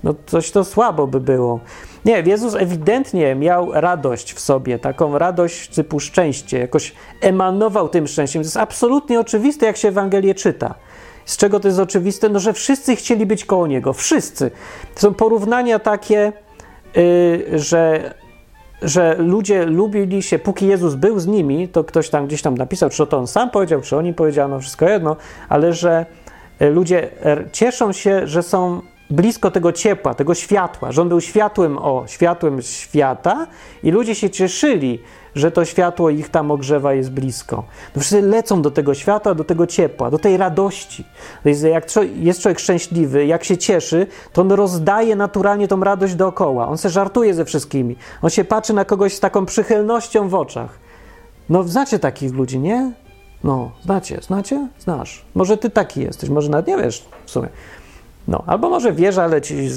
[0.03, 1.59] No coś to słabo by było.
[2.05, 8.41] Nie, Jezus ewidentnie miał radość w sobie, taką radość typu szczęście, jakoś emanował tym szczęściem.
[8.41, 10.75] To jest absolutnie oczywiste, jak się Ewangelię czyta.
[11.25, 12.29] Z czego to jest oczywiste?
[12.29, 13.93] No, że wszyscy chcieli być koło Niego.
[13.93, 14.51] Wszyscy.
[14.95, 16.33] To są porównania takie
[16.97, 18.13] Y, że,
[18.81, 22.89] że ludzie lubili się, póki Jezus był z nimi, to ktoś tam gdzieś tam napisał,
[22.89, 25.15] czy to on sam powiedział, czy oni powiedziano, wszystko jedno,
[25.49, 26.05] ale że
[26.61, 27.09] y, ludzie
[27.51, 32.61] cieszą się, że są blisko tego ciepła, tego światła, że on był światłem, o, światłem
[32.61, 33.47] świata
[33.83, 34.99] i ludzie się cieszyli,
[35.35, 37.63] że to światło ich tam ogrzewa, jest blisko.
[37.95, 41.05] No wszyscy lecą do tego światła, do tego ciepła, do tej radości.
[41.71, 46.67] Jak jest człowiek szczęśliwy, jak się cieszy, to on rozdaje naturalnie tą radość dookoła.
[46.67, 47.95] On se żartuje ze wszystkimi.
[48.21, 50.79] On się patrzy na kogoś z taką przychylnością w oczach.
[51.49, 52.93] No znacie takich ludzi, nie?
[53.43, 54.67] No, znacie, znacie?
[54.79, 55.25] Znasz.
[55.35, 57.47] Może ty taki jesteś, może nawet nie wiesz w sumie.
[58.27, 59.75] No, albo może wiesz, ale ci z,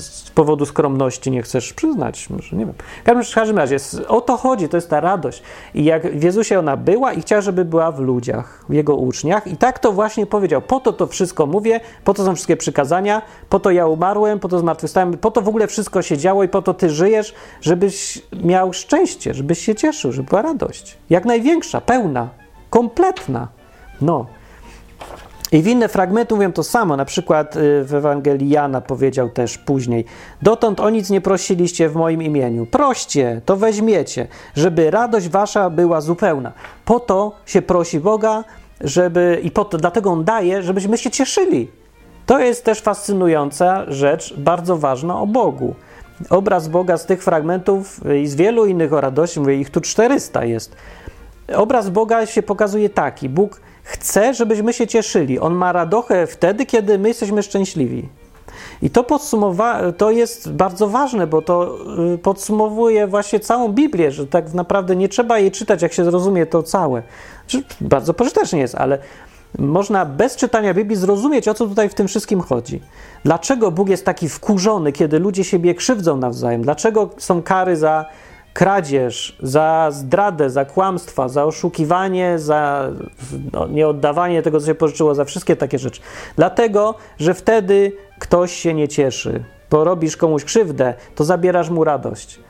[0.00, 2.74] z, powodu skromności nie chcesz przyznać, może nie wiem.
[3.24, 3.76] W każdym razie
[4.08, 5.42] o to chodzi, to jest ta radość.
[5.74, 9.46] I jak w Jezusie ona była i chciała, żeby była w ludziach, w Jego uczniach
[9.46, 10.62] i tak to właśnie powiedział.
[10.62, 14.48] Po to to wszystko mówię, po to są wszystkie przykazania, po to ja umarłem, po
[14.48, 18.22] to zmartwychwstałem, po to w ogóle wszystko się działo i po to ty żyjesz, żebyś
[18.44, 20.98] miał szczęście, żebyś się cieszył, żeby była radość.
[21.10, 22.28] Jak największa, pełna,
[22.70, 23.48] kompletna.
[24.00, 24.26] No,
[25.52, 29.58] i w inne fragmenty mówią to samo, na przykład y, w Ewangelii Jana powiedział też
[29.58, 30.04] później:
[30.42, 32.66] Dotąd o nic nie prosiliście w moim imieniu.
[32.66, 36.52] Proście, to weźmiecie, żeby radość wasza była zupełna.
[36.84, 38.44] Po to się prosi Boga,
[38.80, 41.70] żeby i po to, dlatego on daje, żebyśmy się cieszyli.
[42.26, 45.74] To jest też fascynująca rzecz, bardzo ważna o Bogu.
[46.30, 50.44] Obraz Boga z tych fragmentów i z wielu innych o radości, mówię, ich tu 400
[50.44, 50.76] jest.
[51.56, 55.38] Obraz Boga się pokazuje taki: Bóg chce, żebyśmy się cieszyli.
[55.38, 58.08] On ma radochę wtedy, kiedy my jesteśmy szczęśliwi.
[58.82, 61.76] I to, podsumowa- to jest bardzo ważne, bo to
[62.14, 66.46] y, podsumowuje właśnie całą Biblię, że tak naprawdę nie trzeba jej czytać, jak się zrozumie
[66.46, 67.02] to całe.
[67.80, 68.98] Bardzo pożyteczne jest, ale
[69.58, 72.80] można bez czytania Biblii zrozumieć, o co tutaj w tym wszystkim chodzi.
[73.24, 76.62] Dlaczego Bóg jest taki wkurzony, kiedy ludzie siebie krzywdzą nawzajem?
[76.62, 78.04] Dlaczego są kary za
[78.56, 82.90] kradzież, za zdradę, za kłamstwa, za oszukiwanie, za
[83.52, 86.00] no, nieoddawanie tego, co się pożyczyło, za wszystkie takie rzeczy.
[86.36, 89.44] Dlatego, że wtedy ktoś się nie cieszy.
[89.68, 92.40] porobisz komuś krzywdę, to zabierasz mu radość.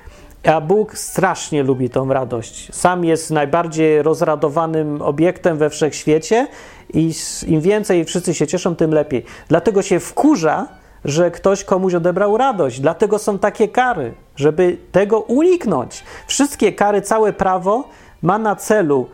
[0.44, 2.74] A Bóg strasznie lubi tą radość.
[2.74, 6.46] Sam jest najbardziej rozradowanym obiektem we wszechświecie
[6.94, 7.12] i
[7.46, 9.24] im więcej wszyscy się cieszą, tym lepiej.
[9.48, 10.68] Dlatego się wkurza,
[11.06, 12.80] że ktoś komuś odebrał radość.
[12.80, 16.04] Dlatego są takie kary, żeby tego uniknąć.
[16.26, 17.88] Wszystkie kary, całe prawo
[18.22, 19.06] ma na celu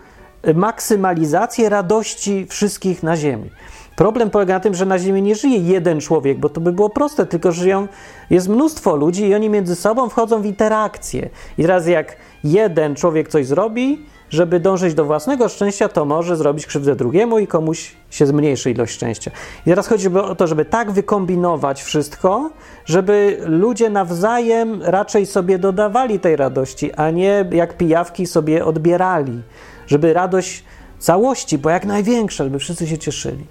[0.55, 3.51] maksymalizację radości wszystkich na ziemi.
[3.97, 6.91] Problem polega na tym, że na Ziemi nie żyje jeden człowiek, bo to by było
[6.91, 7.89] proste, tylko żyją,
[8.31, 11.29] jest mnóstwo ludzi i oni między sobą wchodzą w interakcję.
[11.59, 16.67] I teraz jak jeden człowiek coś zrobi, żeby dążyć do własnego szczęścia, to może zrobić
[16.67, 19.31] krzywdę drugiemu i komuś się zmniejszy ilość szczęścia.
[19.67, 22.51] I teraz chodzi o to, żeby tak wykombinować wszystko,
[22.85, 29.43] żeby ludzie nawzajem raczej sobie dodawali tej radości, a nie jak pijawki sobie odbierali.
[29.87, 30.65] Żeby radość
[30.99, 33.47] całości była jak największa, żeby wszyscy się cieszyli.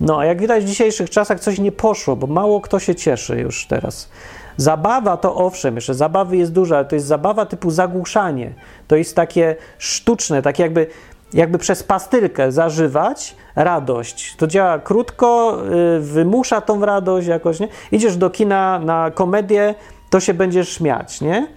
[0.00, 3.36] No, a jak widać w dzisiejszych czasach coś nie poszło, bo mało kto się cieszy
[3.40, 4.08] już teraz.
[4.56, 8.52] Zabawa to owszem, jeszcze zabawy jest dużo, ale to jest zabawa typu zagłuszanie.
[8.88, 10.86] To jest takie sztuczne, tak jakby,
[11.32, 14.36] jakby przez pastylkę zażywać radość.
[14.36, 17.68] To działa krótko, yy, wymusza tą radość jakoś, nie?
[17.92, 19.74] Idziesz do kina na komedię,
[20.10, 21.48] to się będziesz śmiać, nie?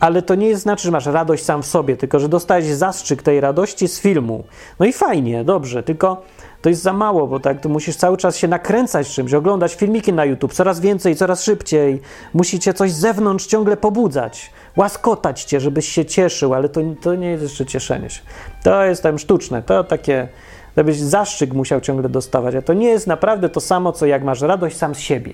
[0.00, 3.40] Ale to nie znaczy, że masz radość sam w sobie, tylko że dostałeś zastrzyk tej
[3.40, 4.44] radości z filmu.
[4.80, 6.22] No i fajnie, dobrze, tylko
[6.62, 10.12] to jest za mało, bo tak to musisz cały czas się nakręcać czymś, oglądać filmiki
[10.12, 12.00] na YouTube coraz więcej, coraz szybciej.
[12.34, 17.30] Musicie coś z zewnątrz ciągle pobudzać, łaskotać cię, żebyś się cieszył, ale to, to nie
[17.30, 18.20] jest jeszcze cieszenie się.
[18.64, 20.28] To jest tam sztuczne, to takie,
[20.76, 24.40] żebyś zastrzyk musiał ciągle dostawać, a to nie jest naprawdę to samo, co jak masz
[24.40, 25.32] radość sam z siebie.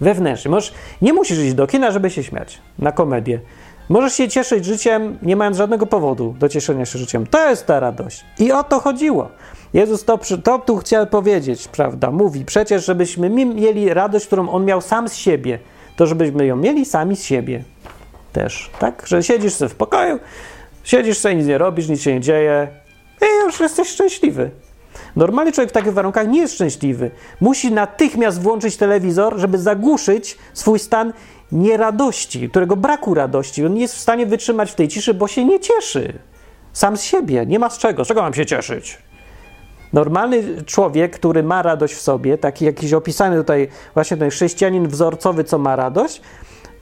[0.00, 0.50] Wewnętrznie.
[0.50, 0.72] Możesz,
[1.02, 3.40] nie musisz iść do kina, żeby się śmiać na komedię.
[3.90, 7.26] Możesz się cieszyć życiem, nie mając żadnego powodu do cieszenia się życiem.
[7.26, 8.24] To jest ta radość.
[8.38, 9.28] I o to chodziło.
[9.72, 12.10] Jezus to, to tu chciał powiedzieć, prawda?
[12.10, 15.58] Mówi przecież, żebyśmy mieli radość, którą On miał sam z siebie,
[15.96, 17.64] to żebyśmy ją mieli sami z siebie
[18.32, 19.06] też, tak?
[19.06, 20.18] Że siedzisz sobie w pokoju,
[20.84, 22.68] siedzisz sobie, nic nie robisz, nic się nie dzieje
[23.22, 24.50] i już jesteś szczęśliwy.
[25.16, 27.10] Normalny człowiek w takich warunkach nie jest szczęśliwy.
[27.40, 31.12] Musi natychmiast włączyć telewizor, żeby zagłuszyć swój stan
[31.52, 33.66] nieradości, którego braku radości.
[33.66, 36.18] On nie jest w stanie wytrzymać w tej ciszy, bo się nie cieszy.
[36.72, 38.04] Sam z siebie, nie ma z czego.
[38.04, 38.98] Z czego mam się cieszyć?
[39.92, 45.44] Normalny człowiek, który ma radość w sobie, taki jakiś opisany tutaj właśnie ten chrześcijanin wzorcowy,
[45.44, 46.20] co ma radość,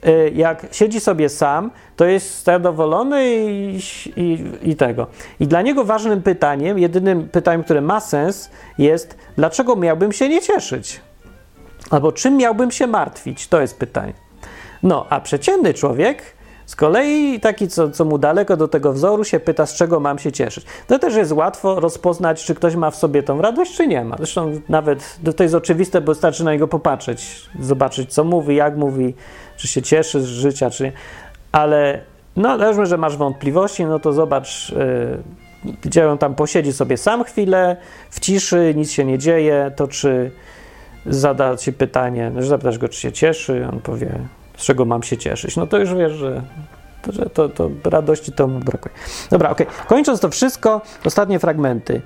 [0.07, 3.79] y, jak siedzi sobie sam, to jest zadowolony i,
[4.15, 5.07] i, i, tego.
[5.39, 10.41] I dla niego ważnym pytaniem, jedynym pytaniem, które ma sens, jest, dlaczego miałbym się nie
[10.41, 11.01] cieszyć?
[11.89, 13.47] Albo czym miałbym się martwić?
[13.47, 14.28] To jest pytanie.
[14.83, 16.23] No, a przeciętny człowiek
[16.69, 20.19] z kolei taki, co, co mu daleko do tego wzoru, się pyta, z czego mam
[20.19, 20.65] się cieszyć.
[20.87, 24.17] To też jest łatwo rozpoznać, czy ktoś ma w sobie tą radość, czy nie ma.
[24.17, 29.15] Zresztą nawet to jest oczywiste, bo wystarczy na niego popatrzeć, zobaczyć, co mówi, jak mówi,
[29.57, 30.91] czy się cieszy z życia, czy nie.
[31.51, 32.01] Ale
[32.35, 34.69] no, załóżmy, że masz wątpliwości, no to zobacz,
[35.65, 37.77] yy, gdzie on tam posiedzi sobie sam chwilę,
[38.09, 40.31] w ciszy, nic się nie dzieje, to czy
[41.05, 44.19] zada ci pytanie, że zapytasz go, czy się cieszy, on powie,
[44.59, 45.57] z czego mam się cieszyć.
[45.57, 46.41] No to już wiesz, że
[47.09, 48.95] że to, to radości to brakuje.
[49.29, 49.67] Dobra, okej.
[49.67, 49.87] Okay.
[49.87, 52.01] Kończąc to wszystko, ostatnie fragmenty.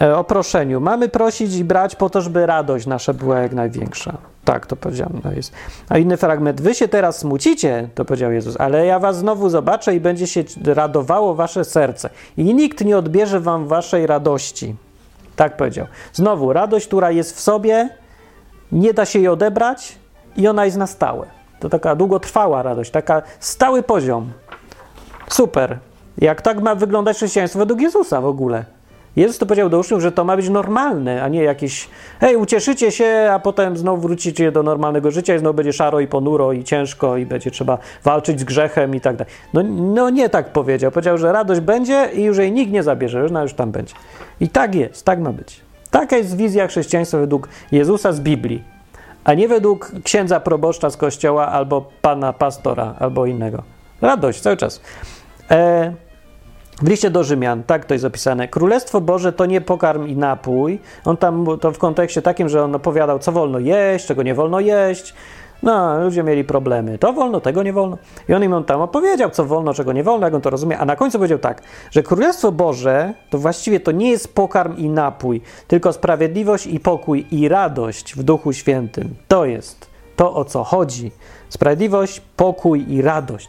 [0.00, 0.80] E, o proszeniu.
[0.80, 4.18] Mamy prosić i brać po to, żeby radość nasza była jak największa.
[4.44, 5.20] Tak, to powiedziałem.
[5.24, 5.52] No jest.
[5.88, 6.60] A inny fragment.
[6.60, 10.44] Wy się teraz smucicie, to powiedział Jezus, ale ja was znowu zobaczę i będzie się
[10.64, 12.10] radowało wasze serce.
[12.36, 14.76] I nikt nie odbierze wam waszej radości.
[15.36, 15.86] Tak powiedział.
[16.12, 17.88] Znowu, radość, która jest w sobie,
[18.72, 19.98] nie da się jej odebrać
[20.36, 21.39] i ona jest na stałe.
[21.60, 24.32] To taka długotrwała radość, taka stały poziom.
[25.28, 25.78] Super.
[26.18, 28.64] Jak tak ma wyglądać chrześcijaństwo według Jezusa w ogóle?
[29.16, 31.88] Jezus to powiedział do uczniów, że to ma być normalne, a nie jakieś
[32.20, 36.06] hej, ucieszycie się, a potem znowu wrócicie do normalnego życia i znowu będzie szaro i
[36.06, 39.32] ponuro i ciężko i będzie trzeba walczyć z grzechem i tak dalej.
[39.54, 39.62] No,
[39.94, 40.90] no nie tak powiedział.
[40.90, 43.94] Powiedział, że radość będzie i już jej nikt nie zabierze, że ona już tam będzie.
[44.40, 45.60] I tak jest, tak ma być.
[45.90, 48.64] Taka jest wizja chrześcijaństwa według Jezusa z Biblii
[49.24, 53.62] a nie według księdza proboszcza z kościoła albo pana pastora albo innego.
[54.02, 54.80] Radość cały czas.
[55.50, 55.92] E,
[56.82, 58.48] w liście do Rzymian, tak to jest opisane.
[58.48, 60.78] Królestwo Boże to nie pokarm i napój.
[61.04, 64.60] On tam to w kontekście takim, że on opowiadał, co wolno jeść, czego nie wolno
[64.60, 65.14] jeść,
[65.62, 66.98] no, ludzie mieli problemy.
[66.98, 67.98] To wolno, tego nie wolno.
[68.28, 70.78] I on im tam opowiedział, co wolno, czego nie wolno, jak on to rozumie.
[70.78, 74.88] A na końcu powiedział tak, że Królestwo Boże to właściwie to nie jest pokarm i
[74.88, 79.14] napój, tylko sprawiedliwość i pokój i radość w Duchu Świętym.
[79.28, 81.12] To jest to, o co chodzi.
[81.48, 83.48] Sprawiedliwość, pokój i radość.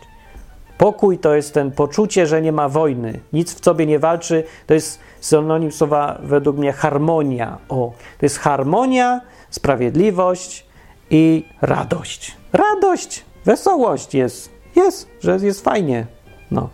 [0.77, 4.43] Pokój to jest ten poczucie, że nie ma wojny, nic w sobie nie walczy.
[4.67, 7.57] To jest synonim słowa według mnie harmonia.
[7.69, 10.70] O, to jest harmonia, sprawiedliwość,
[11.11, 12.37] i radość.
[12.53, 16.05] Radość, wesołość jest, jest, że jest fajnie.
[16.51, 16.69] No,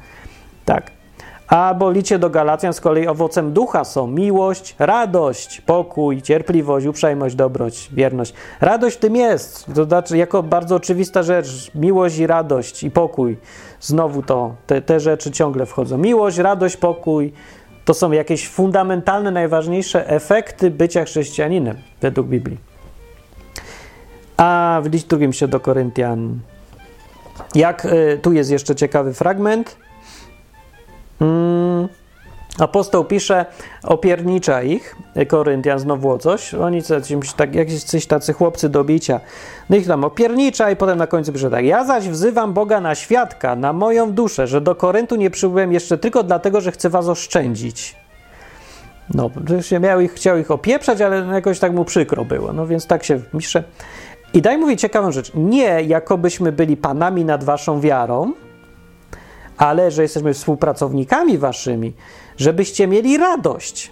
[0.66, 0.92] tak.
[1.48, 7.90] A licie do Galacjan z kolei owocem ducha są miłość, radość, pokój, cierpliwość, uprzejmość, dobroć,
[7.94, 8.34] wierność.
[8.62, 13.38] Radość w tym jest, to znaczy jako bardzo oczywista rzecz, miłość i radość i pokój.
[13.80, 15.98] Znowu to, te, te rzeczy ciągle wchodzą.
[15.98, 17.34] Miłość, radość, pokój
[17.86, 22.77] to są jakieś fundamentalne, najważniejsze efekty bycia chrześcijaninem według Biblii.
[24.38, 26.40] A w liście drugim się do Koryntian.
[27.56, 29.78] Jak y, tu jest jeszcze ciekawy fragment
[31.22, 31.88] Mm,
[32.60, 33.46] apostoł pisze,
[33.84, 34.96] opiernicza ich,
[35.28, 37.04] Koryntian znowu o coś, oni coś,
[37.38, 39.20] tak, jakieś tacy chłopcy do bicia,
[39.70, 42.96] no ich tam opiernicza i potem na końcu pisze tak, ja zaś wzywam Boga na
[42.96, 47.08] świadka, na moją duszę, że do Koryntu nie przybyłem jeszcze tylko dlatego, że chcę was
[47.08, 47.96] oszczędzić.
[49.14, 49.30] No,
[49.62, 53.04] się miał ich, chciał ich opieprzać, ale jakoś tak mu przykro było, no więc tak
[53.04, 53.64] się pisze.
[54.34, 58.34] I daj mówić ciekawą rzecz, nie jakobyśmy byli panami nad waszą wiarą,
[59.58, 61.94] ale że jesteśmy współpracownikami waszymi,
[62.38, 63.92] żebyście mieli radość.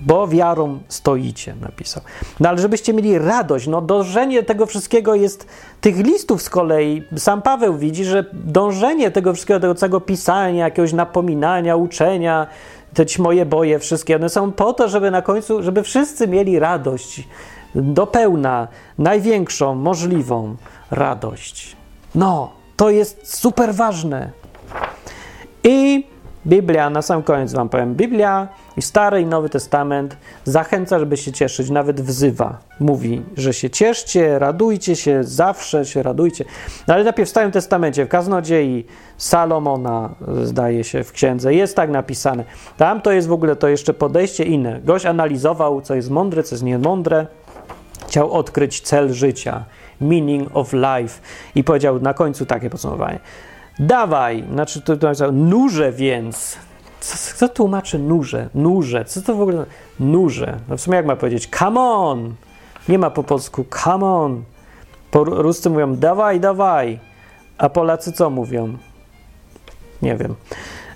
[0.00, 2.02] Bo wiarą stoicie, napisał.
[2.40, 5.46] No ale żebyście mieli radość, no dążenie tego wszystkiego jest,
[5.80, 10.92] tych listów z kolei, sam Paweł widzi, że dążenie tego wszystkiego, tego całego pisania, jakiegoś
[10.92, 12.46] napominania, uczenia,
[12.94, 17.28] te moje boje, wszystkie, one są po to, żeby na końcu, żeby wszyscy mieli radość,
[17.76, 18.68] do pełna,
[18.98, 20.56] największą możliwą
[20.90, 21.76] radość.
[22.14, 24.30] No, to jest super ważne.
[25.64, 26.06] I
[26.46, 31.32] Biblia, na sam koniec Wam powiem, Biblia i Stary i Nowy Testament zachęca, żeby się
[31.32, 32.58] cieszyć, nawet wzywa.
[32.80, 36.44] Mówi, że się cieszcie, radujcie się, zawsze się radujcie.
[36.88, 41.90] No ale najpierw w Starym Testamencie, w Kaznodziei Salomona, zdaje się, w księdze, jest tak
[41.90, 42.44] napisane.
[42.76, 44.80] Tam to jest w ogóle to jeszcze podejście inne.
[44.80, 47.26] Gość analizował, co jest mądre, co jest niemądre.
[48.06, 49.64] Chciał odkryć cel życia
[50.00, 51.20] meaning of life.
[51.54, 53.18] I powiedział na końcu takie podsumowanie.
[53.78, 56.58] Dawaj, znaczy to, to nurze więc.
[57.00, 58.48] Co, co tłumaczy nurze?
[58.54, 59.04] Nurze.
[59.04, 59.66] Co to w ogóle?
[60.00, 60.58] Nurze.
[60.68, 61.48] No w sumie jak ma powiedzieć?
[61.58, 62.34] Come on.
[62.88, 64.44] Nie ma po polsku come on.
[65.10, 66.98] Po ruscy mówią dawaj, dawaj.
[67.58, 68.76] A Polacy co mówią?
[70.02, 70.34] Nie wiem.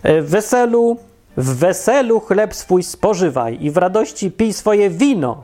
[0.02, 0.96] E, w weselu,
[1.36, 5.42] w weselu chleb swój spożywaj i w radości pij swoje wino.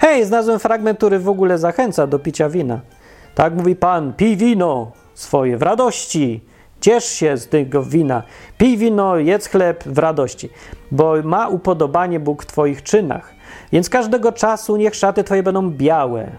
[0.00, 2.80] Hej, znalazłem fragment, który w ogóle zachęca do picia wina.
[3.34, 6.44] Tak mówi Pan, pij wino swoje w radości,
[6.80, 8.22] ciesz się z tego wina,
[8.58, 10.48] pij wino, jedz chleb w radości,
[10.90, 13.34] bo ma upodobanie Bóg w Twoich czynach.
[13.72, 16.30] Więc każdego czasu niech szaty Twoje będą białe.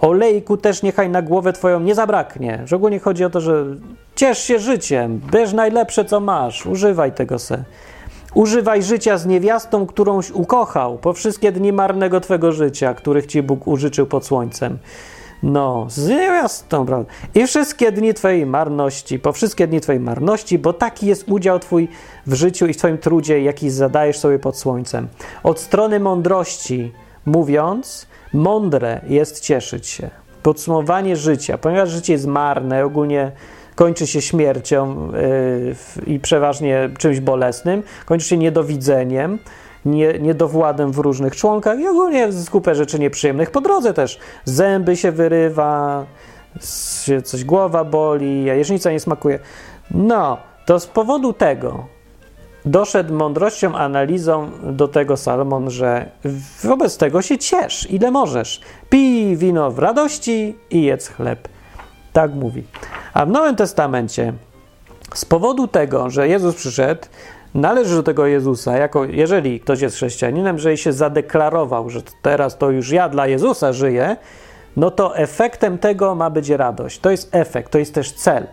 [0.00, 2.62] Olejku też niechaj na głowę Twoją nie zabraknie.
[2.64, 3.64] Że ogólnie chodzi o to, że
[4.14, 7.64] ciesz się życiem, bierz najlepsze, co masz, używaj tego se.
[8.34, 13.68] Używaj życia z niewiastą, którąś ukochał, po wszystkie dni marnego Twego życia, których Ci Bóg
[13.68, 14.78] użyczył pod słońcem.
[15.42, 17.10] No, z niewiastą, prawda?
[17.34, 21.88] I wszystkie dni Twojej marności, po wszystkie dni Twojej marności, bo taki jest udział Twój
[22.26, 25.08] w życiu i w Twoim trudzie, jaki zadajesz sobie pod słońcem.
[25.42, 26.92] Od strony mądrości
[27.26, 30.10] mówiąc, mądre jest cieszyć się.
[30.42, 33.32] Podsumowanie życia, ponieważ życie jest marne, ogólnie
[33.78, 35.12] kończy się śmiercią
[36.06, 39.38] yy, i przeważnie czymś bolesnym, kończy się niedowidzeniem,
[39.84, 43.50] nie, niedowładem w różnych członkach i ogólnie skupę rzeczy nieprzyjemnych.
[43.50, 46.06] Po drodze też zęby się wyrywa,
[47.24, 49.38] coś głowa boli, jajecznica nie smakuje.
[49.90, 51.86] No, to z powodu tego
[52.64, 56.10] doszedł mądrością, analizą do tego Salomon, że
[56.64, 58.60] wobec tego się ciesz, ile możesz.
[58.90, 61.48] Pij wino w radości i jedz chleb.
[62.12, 62.64] Tak mówi.
[63.18, 64.32] A w Nowym Testamencie
[65.14, 67.02] z powodu tego, że Jezus przyszedł,
[67.54, 72.70] należy do tego Jezusa, jako jeżeli ktoś jest chrześcijaninem, że się zadeklarował, że teraz to
[72.70, 74.16] już ja dla Jezusa żyję,
[74.76, 76.98] no to efektem tego ma być radość.
[76.98, 78.46] To jest efekt, to jest też cel.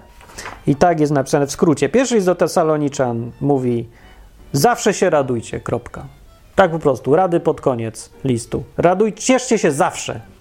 [0.67, 1.89] I tak jest napisane w skrócie.
[1.89, 3.89] Pierwszy list do Tesaloniczan mówi:
[4.51, 6.05] Zawsze się radujcie, kropka.
[6.55, 8.63] Tak po prostu, rady pod koniec listu.
[8.77, 10.34] Radujcie, cieszcie się zawsze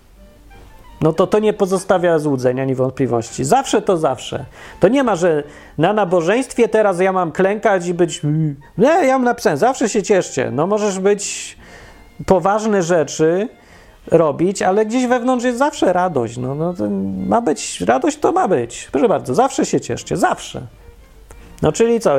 [1.04, 3.44] no to to nie pozostawia złudzeń ani wątpliwości.
[3.44, 4.44] Zawsze to zawsze.
[4.80, 5.42] To nie ma, że
[5.78, 8.20] na nabożeństwie teraz ja mam klękać i być.
[8.78, 10.50] Nie, ja mam napisane, zawsze się cieszcie.
[10.50, 11.56] No możesz być
[12.26, 13.48] poważne rzeczy
[14.10, 16.36] robić, ale gdzieś wewnątrz jest zawsze radość.
[16.36, 16.74] No, no
[17.26, 18.88] ma być, radość to ma być.
[18.92, 20.66] Proszę bardzo, zawsze się cieszcie, zawsze.
[21.62, 22.18] No czyli co?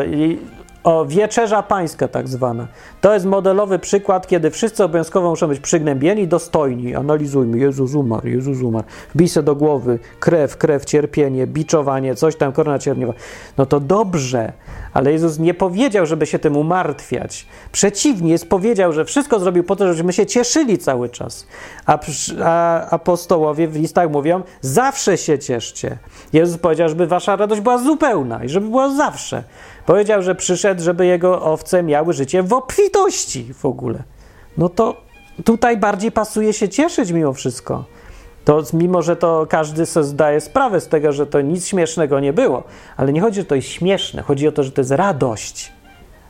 [0.86, 2.68] O, wieczerza pańska tak zwana.
[3.02, 6.96] To jest modelowy przykład, kiedy wszyscy obowiązkowo muszą być przygnębieni, dostojni.
[6.96, 8.86] Analizujmy, Jezus umarł, Jezus umarł.
[9.16, 13.14] Wbij do głowy, krew, krew, cierpienie, biczowanie, coś tam, korona cierniowa.
[13.58, 14.54] No to dobrze,
[14.94, 17.48] Ale Jezus nie powiedział, żeby się tym umartwiać.
[17.72, 21.48] Przeciwnie, jest powiedział, że wszystko zrobił po to, żebyśmy się cieszyli cały czas.
[21.86, 22.00] A,
[22.44, 25.98] a apostołowie w listach mówią, zawsze się cieszcie.
[26.34, 29.44] Jezus powiedział, żeby wasza radość była zupełna i żeby była zawsze.
[29.86, 34.04] Powiedział, że przyszedł, żeby jego owce miały życie w obfitości w ogóle.
[34.58, 35.02] No to
[35.44, 37.84] tutaj bardziej pasuje się cieszyć mimo wszystko.
[38.46, 42.34] To mimo, że to każdy sobie zdaje sprawę z tego, że to nic śmiesznego nie
[42.34, 42.64] było,
[42.98, 45.74] ale nie chodzi, że to jest śmieszne, chodzi o to, że to jest radość.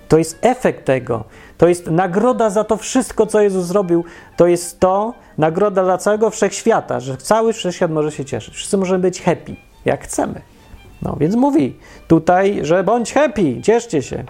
[0.08, 1.24] To jest efekt tego.
[1.58, 4.03] To jest nagroda za to wszystko, co Jezus zrobił.
[4.38, 8.56] To jest to, nagroda dla całego wszechświata, że cały wszechświat może się cieszyć.
[8.56, 10.55] Wszyscy możemy być happy, jak chcemy.
[11.02, 11.78] No więc mówi
[12.08, 14.24] tutaj, że bądź happy, cieszcie się.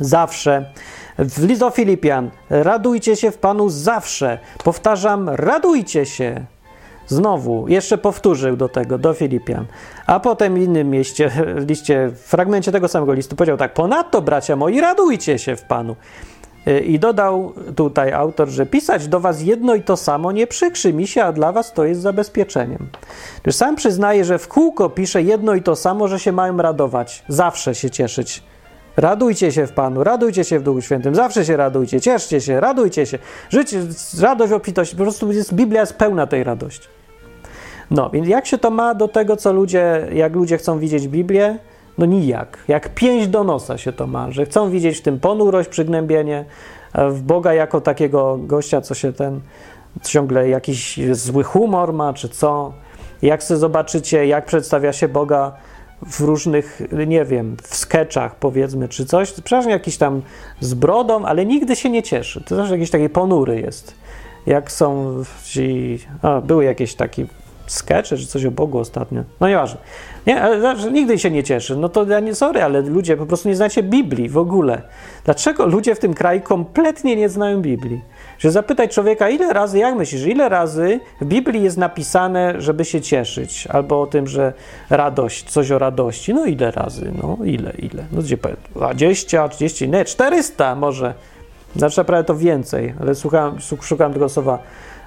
[0.00, 0.64] Zawsze.
[1.18, 4.38] W list do Filipian, radujcie się w Panu zawsze.
[4.64, 6.44] Powtarzam, radujcie się.
[7.06, 9.66] Znowu, jeszcze powtórzył do tego, do Filipian.
[10.06, 11.30] A potem w innym mieście,
[11.60, 15.62] w liście, w fragmencie tego samego listu powiedział tak, ponadto bracia moi, radujcie się w
[15.62, 15.96] Panu.
[16.68, 20.92] Y, I dodał tutaj autor, że pisać do was jedno i to samo nie przykrzy
[20.92, 22.88] mi się, a dla was to jest zabezpieczeniem.
[23.42, 27.24] Gdyż sam przyznaje, że w kółko pisze jedno i to samo, że się mają radować,
[27.28, 28.42] zawsze się cieszyć.
[28.96, 33.06] Radujcie się w Panu, radujcie się w Duchu Świętym, zawsze się radujcie, cieszcie się, radujcie
[33.06, 33.18] się.
[33.50, 33.82] Życie,
[34.20, 36.88] radość, obfitość, po prostu jest, Biblia jest pełna tej radości.
[37.90, 41.58] No, więc jak się to ma do tego, co ludzie, jak ludzie chcą widzieć Biblię?
[41.98, 42.58] No nijak.
[42.68, 46.44] Jak pięść do nosa się to ma, że chcą widzieć w tym ponurość, przygnębienie,
[46.94, 49.40] w Boga jako takiego gościa, co się ten
[50.04, 52.72] ciągle jakiś zły humor ma, czy co.
[53.22, 55.52] Jak sobie zobaczycie, jak przedstawia się Boga
[56.06, 60.22] w różnych, nie wiem, w sketchach powiedzmy, czy coś, przeważnie jakiś tam
[60.60, 62.44] z brodą, ale nigdy się nie cieszy.
[62.44, 63.94] To też jakiś taki ponury jest.
[64.46, 65.14] Jak są
[65.44, 67.26] ci, a, były jakieś takie
[67.72, 69.22] skecze, czy coś o Bogu ostatnio.
[69.40, 69.80] No nieważne.
[70.26, 71.76] Nie, ale znaczy, nigdy się nie cieszy.
[71.76, 74.82] No to ja nie sorry, ale ludzie po prostu nie znacie Biblii w ogóle.
[75.24, 78.00] Dlaczego ludzie w tym kraju kompletnie nie znają Biblii?
[78.38, 83.00] Że zapytać człowieka, ile razy, jak myślisz, ile razy w Biblii jest napisane, żeby się
[83.00, 84.52] cieszyć, albo o tym, że
[84.90, 86.34] radość, coś o radości.
[86.34, 87.12] No ile razy?
[87.22, 88.04] No ile, ile?
[88.12, 88.56] No gdzie powiem?
[88.74, 91.14] 20, 30, nie, 400 może.
[91.76, 94.58] Znaczy naprawdę to więcej, ale słucham, szukam tego słowa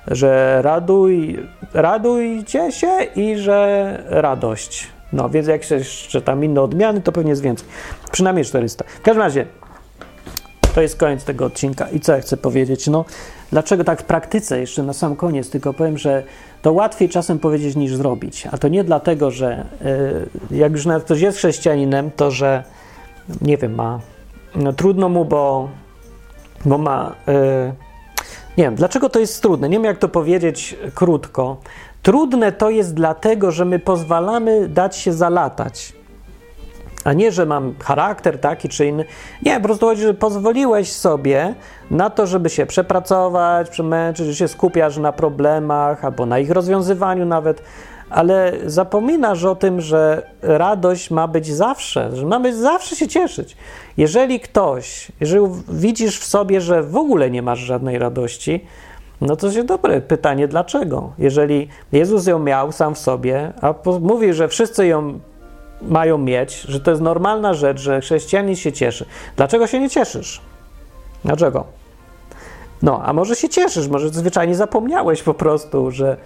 [0.07, 1.39] że raduj,
[1.73, 4.87] radujcie się i że radość.
[5.13, 7.67] No, więc jak jeszcze tam inne odmiany, to pewnie jest więcej.
[8.11, 8.85] Przynajmniej 400.
[8.87, 9.45] W każdym razie,
[10.75, 11.89] to jest koniec tego odcinka.
[11.89, 12.87] I co ja chcę powiedzieć?
[12.87, 13.05] No,
[13.51, 16.23] dlaczego tak w praktyce, jeszcze na sam koniec, tylko powiem, że
[16.61, 18.47] to łatwiej czasem powiedzieć niż zrobić.
[18.51, 19.65] A to nie dlatego, że
[20.49, 22.63] yy, jak już nawet ktoś jest chrześcijaninem, to że
[23.41, 23.99] nie wiem, ma
[24.55, 25.69] no, trudno mu, bo,
[26.65, 27.15] bo ma.
[27.27, 27.92] Yy,
[28.57, 29.69] nie wiem, dlaczego to jest trudne?
[29.69, 31.57] Nie wiem, jak to powiedzieć krótko.
[32.01, 35.93] Trudne to jest dlatego, że my pozwalamy dać się zalatać.
[37.03, 39.05] A nie, że mam charakter taki czy inny.
[39.41, 41.55] Nie, po prostu chodzi, że pozwoliłeś sobie
[41.91, 47.25] na to, żeby się przepracować, przemęczyć, że się skupiasz na problemach albo na ich rozwiązywaniu
[47.25, 47.63] nawet,
[48.13, 53.57] ale zapominasz o tym, że radość ma być zawsze, że mamy zawsze się cieszyć.
[53.97, 58.65] Jeżeli ktoś, jeżeli widzisz w sobie, że w ogóle nie masz żadnej radości,
[59.21, 61.11] no to jest dobre pytanie, dlaczego?
[61.17, 65.19] Jeżeli Jezus ją miał sam w sobie, a mówi, że wszyscy ją
[65.81, 69.05] mają mieć, że to jest normalna rzecz, że chrześcijanin się cieszy.
[69.35, 70.41] Dlaczego się nie cieszysz?
[71.25, 71.63] Dlaczego?
[72.81, 76.17] No, a może się cieszysz, może zwyczajnie zapomniałeś po prostu, że,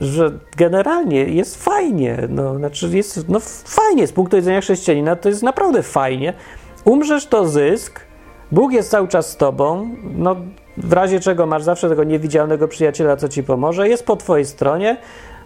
[0.00, 2.18] że generalnie jest fajnie.
[2.28, 6.32] No, znaczy jest no, fajnie z punktu widzenia chrześcijanina, to jest naprawdę fajnie.
[6.84, 8.00] Umrzesz to zysk,
[8.52, 10.36] Bóg jest cały czas z tobą, no
[10.76, 14.96] w razie czego masz zawsze tego niewidzialnego przyjaciela, co ci pomoże, jest po twojej stronie,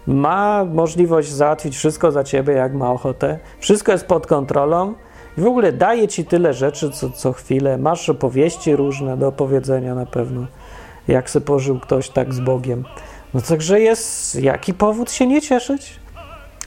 [0.07, 4.93] ma możliwość załatwić wszystko za ciebie, jak ma ochotę, wszystko jest pod kontrolą
[5.37, 9.95] i w ogóle daje ci tyle rzeczy co, co chwilę, masz opowieści różne do opowiedzenia
[9.95, 10.45] na pewno,
[11.07, 12.83] jak se pożył ktoś tak z Bogiem.
[13.33, 15.99] No także jest jaki powód się nie cieszyć?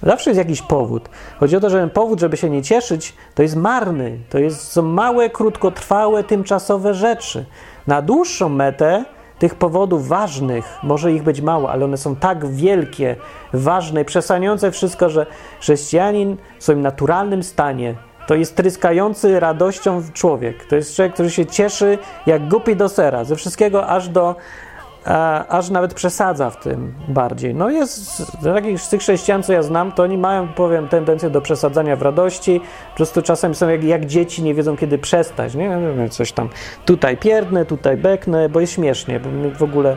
[0.02, 1.08] Zawsze jest jakiś powód.
[1.40, 4.18] Chodzi o to, że ten powód, żeby się nie cieszyć, to jest marny.
[4.30, 7.44] To jest, są małe, krótkotrwałe, tymczasowe rzeczy.
[7.86, 9.04] Na dłuższą metę
[9.38, 13.16] tych powodów ważnych, może ich być mało, ale one są tak wielkie,
[13.52, 15.26] ważne i wszystko, że
[15.60, 17.94] chrześcijanin w swoim naturalnym stanie
[18.26, 20.64] to jest tryskający radością człowiek.
[20.64, 24.36] To jest człowiek, który się cieszy jak gupi do sera, ze wszystkiego aż do
[25.48, 27.54] aż nawet przesadza w tym bardziej.
[27.54, 31.40] No jest, takich z tych chrześcijan, co ja znam, to oni mają, powiem, tendencję do
[31.40, 35.78] przesadzania w radości, po prostu czasem są jak, jak dzieci, nie wiedzą kiedy przestać, nie?
[36.10, 36.48] Coś tam
[36.84, 39.28] tutaj pierdnę, tutaj beknę, bo jest śmiesznie, bo
[39.58, 39.96] w ogóle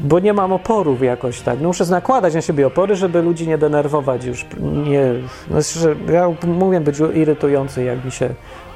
[0.00, 1.60] bo nie mam oporów jakoś tak.
[1.60, 4.46] No muszę nakładać na siebie opory, żeby ludzi nie denerwować już.
[4.60, 5.12] Nie,
[5.50, 8.28] znaczy, ja mówię być irytujący, jak mi się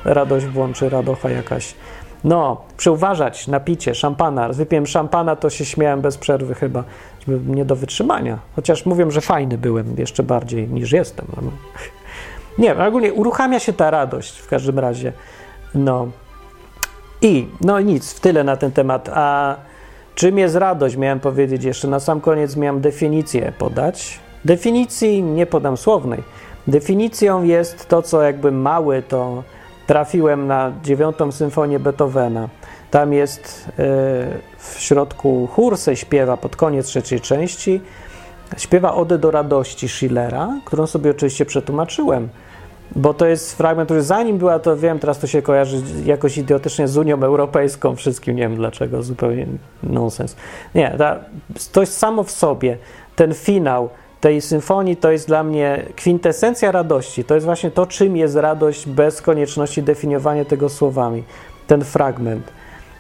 [0.04, 1.74] radość włączy, radocha jakaś.
[2.24, 4.48] No, przyuważać na picie szampana.
[4.48, 6.84] Wypiłem szampana, to się śmiałem bez przerwy chyba.
[7.46, 8.38] Nie do wytrzymania.
[8.56, 11.26] Chociaż mówię, że fajny byłem jeszcze bardziej niż jestem.
[11.42, 11.50] No.
[12.58, 15.12] Nie, ogólnie uruchamia się ta radość w każdym razie.
[15.74, 16.08] No.
[17.22, 19.10] I, no nic, w tyle na ten temat.
[19.14, 19.56] A
[20.14, 20.96] czym jest radość?
[20.96, 24.20] Miałem powiedzieć jeszcze na sam koniec, miałem definicję podać.
[24.44, 26.22] Definicji nie podam słownej.
[26.66, 29.42] Definicją jest to, co jakby mały, to
[29.90, 32.48] trafiłem na dziewiątą symfonię Beethovena.
[32.90, 33.84] Tam jest yy,
[34.58, 37.80] w środku chór se śpiewa pod koniec trzeciej części.
[38.56, 42.28] Śpiewa Odę do radości Schillera, którą sobie oczywiście przetłumaczyłem,
[42.96, 46.88] bo to jest fragment, który zanim była, to wiem, teraz to się kojarzy jakoś idiotycznie
[46.88, 49.46] z Unią Europejską, wszystkim, nie wiem dlaczego, zupełnie
[49.82, 50.36] nonsens.
[50.74, 50.96] Nie,
[51.72, 52.78] to jest samo w sobie,
[53.16, 53.88] ten finał
[54.20, 57.24] tej symfonii to jest dla mnie kwintesencja radości.
[57.24, 61.24] To jest właśnie to, czym jest radość bez konieczności definiowania tego słowami.
[61.66, 62.52] Ten fragment.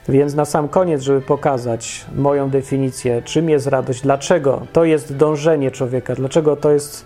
[0.08, 5.70] Więc na sam koniec, żeby pokazać moją definicję, czym jest radość, dlaczego to jest dążenie
[5.70, 7.04] człowieka, dlaczego to jest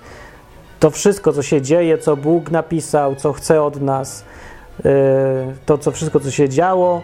[0.81, 4.25] to wszystko, co się dzieje, co Bóg napisał, co chce od nas,
[4.85, 4.91] yy,
[5.67, 7.03] to co wszystko, co się działo,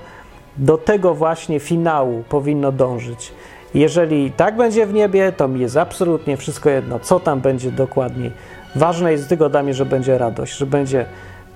[0.56, 3.32] do tego właśnie finału powinno dążyć.
[3.74, 8.32] Jeżeli tak będzie w niebie, to mi jest absolutnie wszystko jedno, co tam będzie dokładniej.
[8.74, 11.06] Ważne jest tylko dla mnie, że będzie radość, że będzie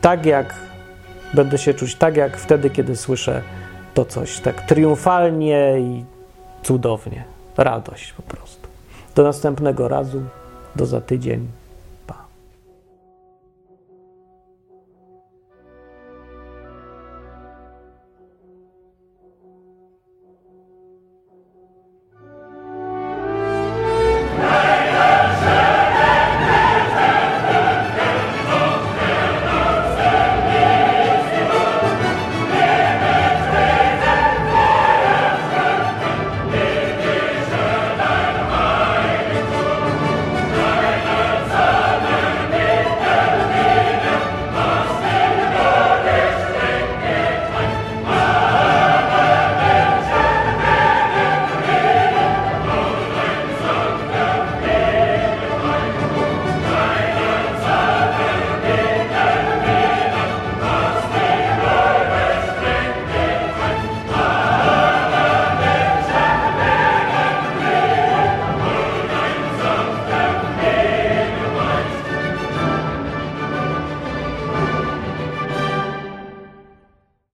[0.01, 0.55] tak, jak
[1.35, 3.43] będę się czuć, tak jak wtedy, kiedy słyszę
[3.95, 6.05] to coś tak triumfalnie i
[6.63, 7.25] cudownie.
[7.57, 8.69] Radość po prostu.
[9.15, 10.23] Do następnego razu,
[10.77, 11.49] do za tydzień.